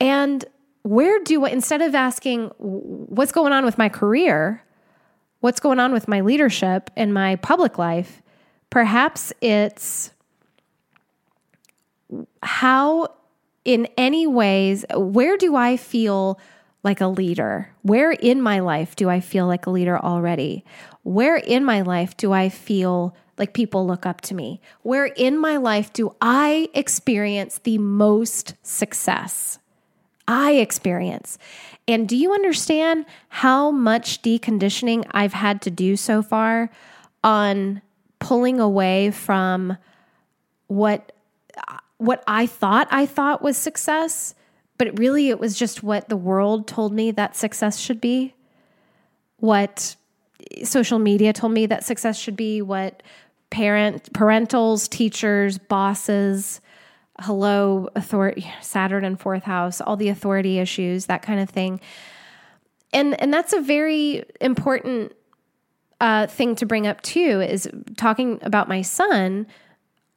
[0.00, 0.44] And
[0.82, 4.62] where do I, instead of asking what's going on with my career,
[5.40, 8.22] what's going on with my leadership and my public life,
[8.70, 10.12] perhaps it's
[12.42, 13.08] how,
[13.64, 16.38] in any ways, where do I feel
[16.84, 17.72] like a leader?
[17.82, 20.64] Where in my life do I feel like a leader already?
[21.02, 24.60] Where in my life do I feel like people look up to me?
[24.82, 29.58] Where in my life do I experience the most success?
[30.28, 31.38] I experience.
[31.86, 36.70] And do you understand how much deconditioning I've had to do so far
[37.22, 37.82] on
[38.18, 39.76] pulling away from
[40.66, 41.12] what
[41.98, 44.34] what I thought I thought was success,
[44.78, 48.34] but really it was just what the world told me that success should be.
[49.38, 49.96] What
[50.64, 53.02] social media told me that success should be, what
[53.56, 56.60] parent parentals, teachers, bosses,
[57.20, 61.80] hello authority saturn and fourth house all the authority issues that kind of thing.
[62.92, 65.14] And and that's a very important
[66.02, 69.46] uh, thing to bring up too is talking about my sun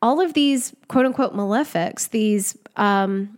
[0.02, 3.38] all of these quote unquote malefics these um,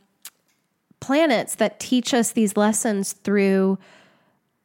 [0.99, 3.77] planets that teach us these lessons through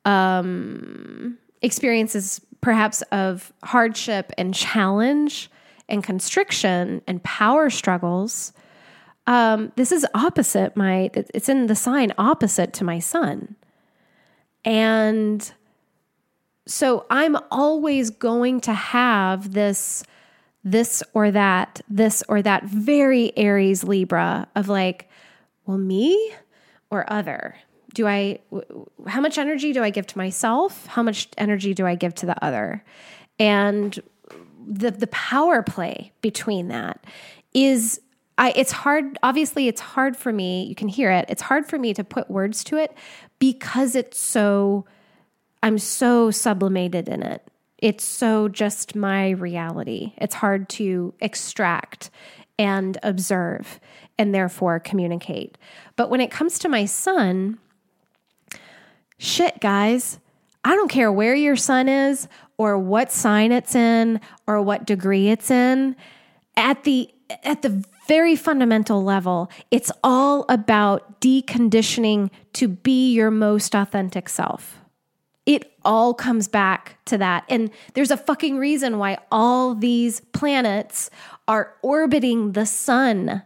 [0.06, 5.50] um, experiences perhaps of hardship and challenge
[5.88, 8.52] and constriction and power struggles
[9.26, 13.56] um, this is opposite my, it's in the sign opposite to my sun.
[14.64, 15.52] And
[16.66, 20.04] so I'm always going to have this,
[20.64, 25.08] this or that, this or that very Aries Libra of like,
[25.66, 26.32] well, me
[26.90, 27.56] or other?
[27.96, 28.40] Do I,
[29.06, 30.84] how much energy do I give to myself?
[30.84, 32.84] How much energy do I give to the other?
[33.38, 33.98] And
[34.68, 37.02] the, the power play between that
[37.54, 37.98] is
[38.36, 40.64] I, it's hard, obviously, it's hard for me.
[40.64, 41.24] You can hear it.
[41.30, 42.94] It's hard for me to put words to it
[43.38, 44.84] because it's so,
[45.62, 47.48] I'm so sublimated in it.
[47.78, 50.12] It's so just my reality.
[50.18, 52.10] It's hard to extract
[52.58, 53.80] and observe
[54.18, 55.56] and therefore communicate.
[55.96, 57.58] But when it comes to my sun,
[59.18, 60.18] shit, guys,
[60.64, 65.28] I don't care where your sun is or what sign it's in or what degree
[65.28, 65.96] it's in.
[66.56, 67.10] At the
[67.44, 74.78] at the very fundamental level, it's all about deconditioning to be your most authentic self.
[75.44, 77.44] It all comes back to that.
[77.48, 81.10] And there's a fucking reason why all these planets
[81.46, 83.42] are orbiting the sun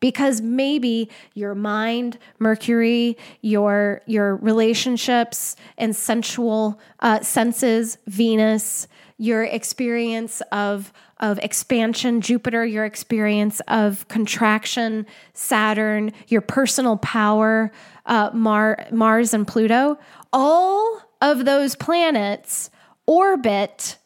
[0.00, 8.86] because maybe your mind mercury your your relationships and sensual uh, senses venus
[9.18, 17.72] your experience of of expansion, Jupiter, your experience of contraction, Saturn, your personal power,
[18.06, 19.98] uh, Mar- Mars and Pluto,
[20.32, 22.70] all of those planets
[23.06, 23.96] orbit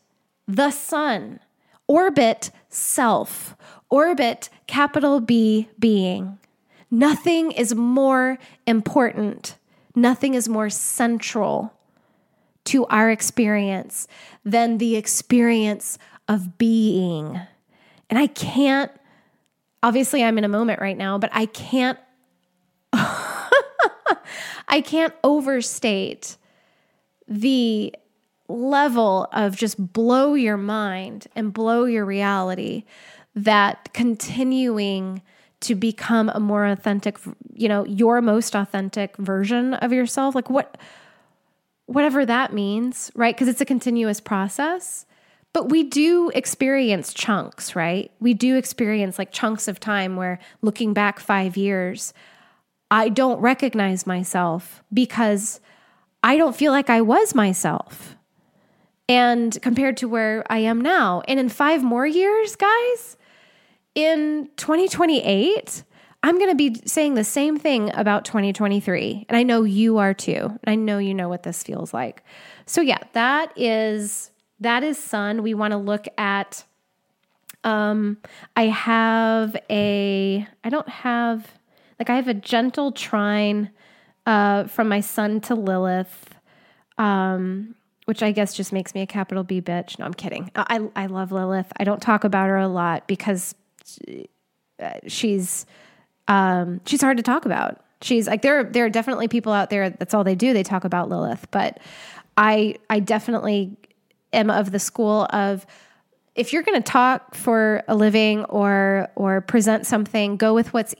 [0.48, 1.40] the sun,
[1.86, 3.56] orbit self,
[3.90, 6.38] orbit capital B being.
[6.90, 9.56] Nothing is more important,
[9.94, 11.72] nothing is more central
[12.64, 14.06] to our experience
[14.44, 17.40] than the experience of being.
[18.08, 18.92] And I can't,
[19.82, 21.98] obviously, I'm in a moment right now, but I can't,
[22.92, 26.36] I can't overstate
[27.26, 27.94] the
[28.52, 32.84] level of just blow your mind and blow your reality
[33.34, 35.22] that continuing
[35.60, 37.18] to become a more authentic,
[37.54, 40.76] you know, your most authentic version of yourself, like what,
[41.86, 43.34] whatever that means, right?
[43.34, 45.06] Because it's a continuous process.
[45.52, 48.10] But we do experience chunks, right?
[48.20, 52.12] We do experience like chunks of time where looking back five years,
[52.90, 55.60] I don't recognize myself because
[56.22, 58.16] I don't feel like I was myself.
[59.12, 61.20] And compared to where I am now.
[61.28, 63.18] And in five more years, guys,
[63.94, 65.84] in 2028,
[66.22, 69.26] I'm going to be saying the same thing about 2023.
[69.28, 70.44] And I know you are too.
[70.44, 72.24] And I know you know what this feels like.
[72.64, 74.30] So yeah, that is
[74.60, 75.42] that is sun.
[75.42, 76.64] We want to look at
[77.64, 78.16] um
[78.56, 81.52] I have a I don't have
[81.98, 83.70] like I have a gentle trine
[84.24, 86.34] uh from my sun to Lilith.
[86.96, 87.74] Um
[88.12, 89.98] which I guess just makes me a capital B bitch.
[89.98, 90.50] No, I'm kidding.
[90.54, 91.72] I I love Lilith.
[91.78, 93.54] I don't talk about her a lot because
[95.06, 95.64] she's
[96.28, 97.82] um, she's hard to talk about.
[98.02, 98.64] She's like there.
[98.64, 99.88] There are definitely people out there.
[99.88, 100.52] That's all they do.
[100.52, 101.46] They talk about Lilith.
[101.50, 101.80] But
[102.36, 103.78] I I definitely
[104.34, 105.64] am of the school of
[106.34, 110.94] if you're going to talk for a living or or present something, go with what's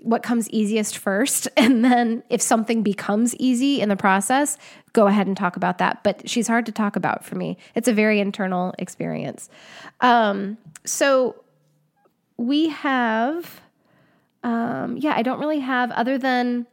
[0.00, 4.56] what comes easiest first and then if something becomes easy in the process
[4.92, 7.88] go ahead and talk about that but she's hard to talk about for me it's
[7.88, 9.48] a very internal experience
[10.00, 11.34] um, so
[12.38, 13.60] we have,
[14.42, 16.66] um, yeah, I don't really have other than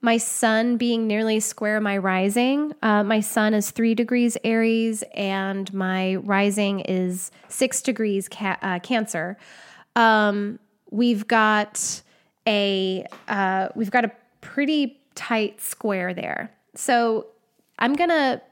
[0.00, 2.72] my sun being nearly square my rising.
[2.82, 8.78] Uh, my sun is three degrees Aries, and my rising is six degrees ca- uh,
[8.78, 9.36] Cancer.
[9.96, 10.60] Um,
[10.90, 12.02] we've got
[12.48, 14.10] a uh, we've got a
[14.40, 16.50] pretty tight square there.
[16.74, 17.26] So
[17.78, 18.42] I'm gonna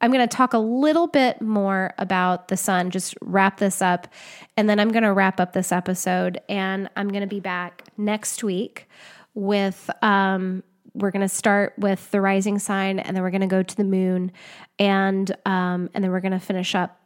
[0.00, 4.08] I'm going to talk a little bit more about the sun, just wrap this up,
[4.56, 6.40] and then I'm going to wrap up this episode.
[6.48, 8.88] And I'm going to be back next week
[9.34, 10.62] with, um,
[10.94, 13.76] we're going to start with the rising sign, and then we're going to go to
[13.76, 14.32] the moon,
[14.78, 16.99] and um, and then we're going to finish up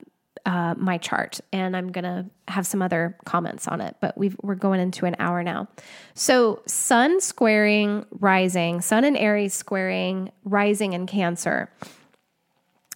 [0.46, 3.96] uh, my chart, and I'm going to have some other comments on it.
[4.00, 5.68] But we are going into an hour now.
[6.14, 11.70] So, Sun squaring rising, Sun and Aries squaring rising in Cancer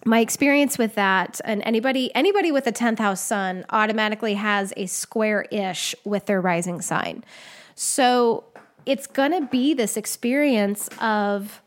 [0.05, 4.85] my experience with that and anybody anybody with a 10th house sun automatically has a
[4.85, 7.23] square-ish with their rising sign
[7.75, 8.43] so
[8.85, 11.61] it's going to be this experience of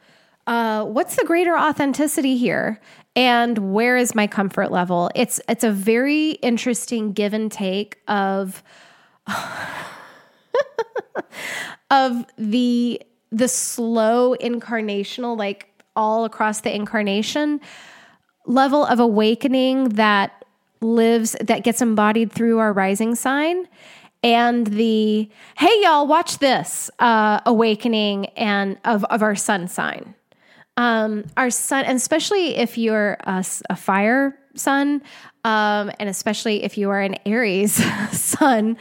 [0.47, 2.81] uh, what's the greater authenticity here
[3.14, 5.10] and where is my comfort level?
[5.14, 8.62] It's it's a very interesting give and take of
[11.90, 17.60] of the the slow incarnational like all across the incarnation
[18.47, 20.44] level of awakening that
[20.80, 23.68] lives, that gets embodied through our rising sign
[24.22, 30.14] and the hey y'all watch this uh, awakening and of, of our sun sign
[30.77, 35.03] um, our sun and especially if you're a, a fire sun
[35.44, 37.73] um, and especially if you are an aries
[38.12, 38.77] sun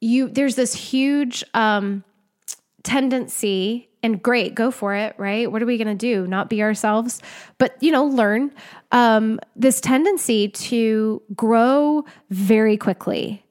[0.00, 2.04] you there's this huge um,
[2.82, 5.50] tendency and great, go for it, right?
[5.50, 6.26] What are we going to do?
[6.28, 7.20] Not be ourselves,
[7.58, 8.52] but you know, learn
[8.92, 13.44] um, this tendency to grow very quickly,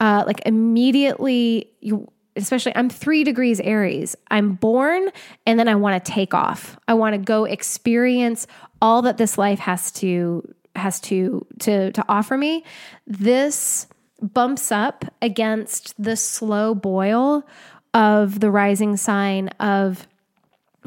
[0.00, 1.70] uh, like immediately.
[1.80, 4.16] You, especially, I'm three degrees Aries.
[4.30, 5.08] I'm born,
[5.46, 6.78] and then I want to take off.
[6.88, 8.46] I want to go experience
[8.82, 12.64] all that this life has to has to to to offer me.
[13.06, 13.86] This
[14.20, 17.46] bumps up against the slow boil
[17.92, 20.06] of the rising sign of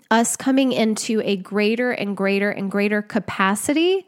[0.09, 4.05] us coming into a greater and greater and greater capacity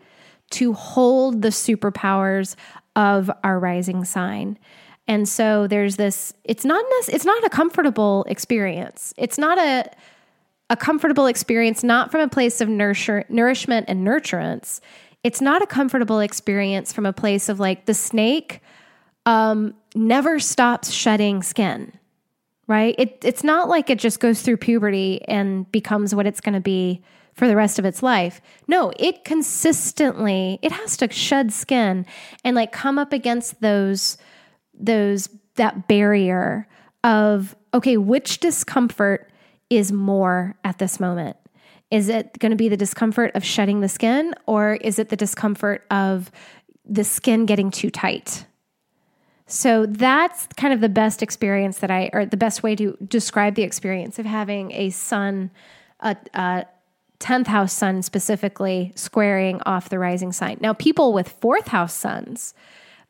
[0.51, 2.55] to hold the superpowers
[2.95, 4.57] of our rising sign.
[5.09, 9.11] And so there's this it's not it's not a comfortable experience.
[9.17, 9.89] It's not a
[10.69, 14.81] a comfortable experience not from a place of nurture, nourishment and nurturance.
[15.23, 18.61] It's not a comfortable experience from a place of like the snake
[19.25, 21.91] um, never stops shedding skin
[22.69, 22.93] right?
[22.99, 26.61] It, it's not like it just goes through puberty and becomes what it's going to
[26.61, 27.01] be
[27.33, 28.41] for the rest of its life.
[28.67, 32.05] No, it consistently it has to shed skin
[32.43, 34.19] and like come up against those
[34.79, 36.67] those that barrier
[37.03, 39.29] of okay, which discomfort
[39.69, 41.37] is more at this moment?
[41.91, 45.15] Is it going to be the discomfort of shedding the skin, or is it the
[45.15, 46.31] discomfort of
[46.85, 48.45] the skin getting too tight?
[49.47, 53.55] So that's kind of the best experience that I, or the best way to describe
[53.55, 55.49] the experience of having a sun,
[56.01, 56.65] a, a
[57.19, 60.59] 10th house sun specifically, squaring off the rising sign.
[60.61, 62.53] Now, people with fourth house suns,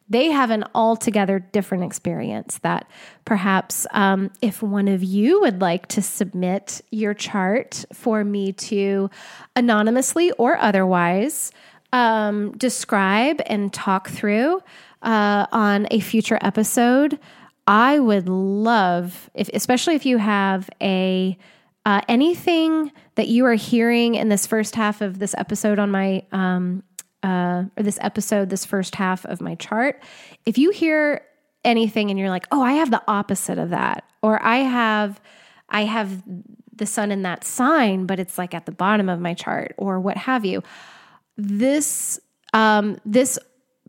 [0.10, 2.90] they have an altogether different experience that
[3.26, 9.10] perhaps um, if one of you would like to submit your chart for me to
[9.56, 11.52] anonymously or otherwise
[11.94, 14.61] um, describe and talk through
[15.02, 17.19] uh, on a future episode,
[17.68, 21.38] I would love, if, especially if you have a
[21.86, 26.23] uh, anything that you are hearing in this first half of this episode on my
[26.31, 26.84] um,
[27.23, 30.01] uh, or this episode, this first half of my chart,
[30.45, 31.21] if you hear
[31.65, 35.19] anything and you're like, oh, I have the opposite of that, or I have,
[35.69, 36.23] I have
[36.73, 39.99] the sun in that sign, but it's like at the bottom of my chart, or
[39.99, 40.63] what have you.
[41.35, 42.19] This,
[42.53, 43.37] um, this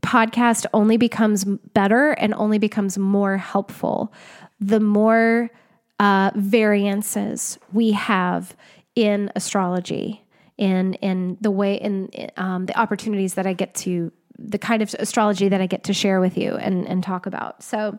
[0.03, 4.13] podcast only becomes better and only becomes more helpful
[4.59, 5.51] the more
[5.99, 8.57] uh, variances we have
[8.95, 10.25] in astrology
[10.61, 14.95] in in the way in um, the opportunities that I get to the kind of
[14.99, 17.65] astrology that I get to share with you and and talk about.
[17.65, 17.99] So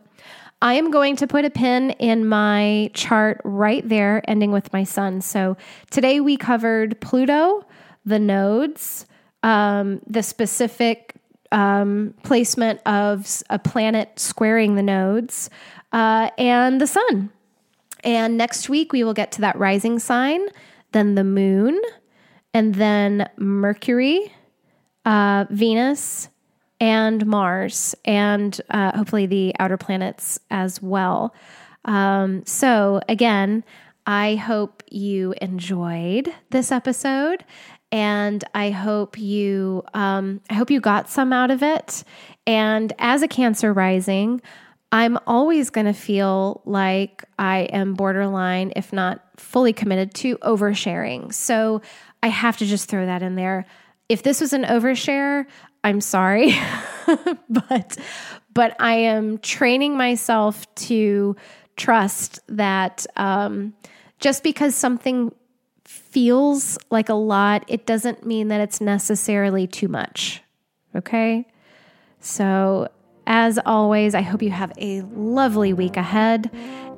[0.62, 4.84] I am going to put a pin in my chart right there, ending with my
[4.84, 5.20] sun.
[5.20, 5.56] So
[5.90, 7.66] today we covered Pluto,
[8.04, 9.06] the nodes,
[9.42, 11.16] um, the specific
[11.50, 15.50] um, placement of a planet squaring the nodes,
[15.92, 17.30] uh, and the sun.
[18.04, 20.40] And next week we will get to that rising sign,
[20.92, 21.80] then the moon,
[22.54, 24.32] and then Mercury,
[25.04, 26.28] uh, Venus,
[26.80, 31.34] and Mars, and uh, hopefully the outer planets as well.
[31.84, 33.64] Um, so, again,
[34.06, 37.44] I hope you enjoyed this episode,
[37.92, 42.02] and I hope you um, I hope you got some out of it.
[42.46, 44.40] And as a Cancer rising,
[44.90, 51.32] I'm always going to feel like I am borderline, if not fully committed to oversharing.
[51.32, 51.80] So
[52.22, 53.66] I have to just throw that in there.
[54.08, 55.46] If this was an overshare,
[55.84, 56.54] I'm sorry,
[57.48, 57.96] but
[58.54, 61.36] but I am training myself to
[61.76, 63.74] trust that um,
[64.20, 65.34] just because something
[65.84, 70.42] feels like a lot, it doesn't mean that it's necessarily too much.
[70.94, 71.46] Okay,
[72.20, 72.88] so
[73.26, 76.50] as always, I hope you have a lovely week ahead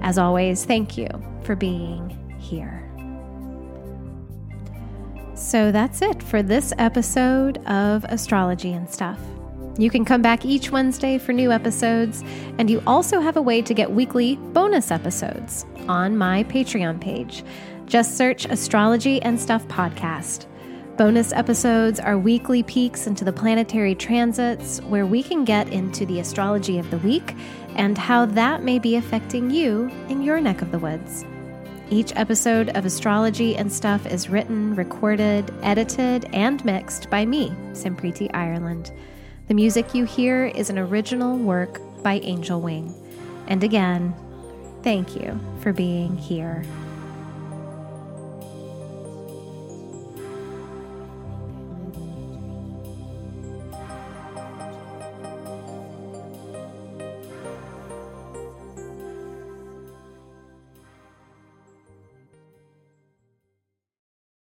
[0.00, 1.08] As always, thank you
[1.42, 2.77] for being here.
[5.38, 9.20] So that's it for this episode of Astrology and Stuff.
[9.78, 12.24] You can come back each Wednesday for new episodes,
[12.58, 17.44] and you also have a way to get weekly bonus episodes on my Patreon page.
[17.86, 20.46] Just search Astrology and Stuff Podcast.
[20.96, 26.18] Bonus episodes are weekly peeks into the planetary transits where we can get into the
[26.18, 27.36] astrology of the week
[27.76, 31.24] and how that may be affecting you in your neck of the woods.
[31.90, 38.30] Each episode of Astrology and Stuff is written, recorded, edited, and mixed by me, Sampriti
[38.34, 38.92] Ireland.
[39.46, 42.94] The music you hear is an original work by Angel Wing.
[43.46, 44.14] And again,
[44.82, 46.62] thank you for being here.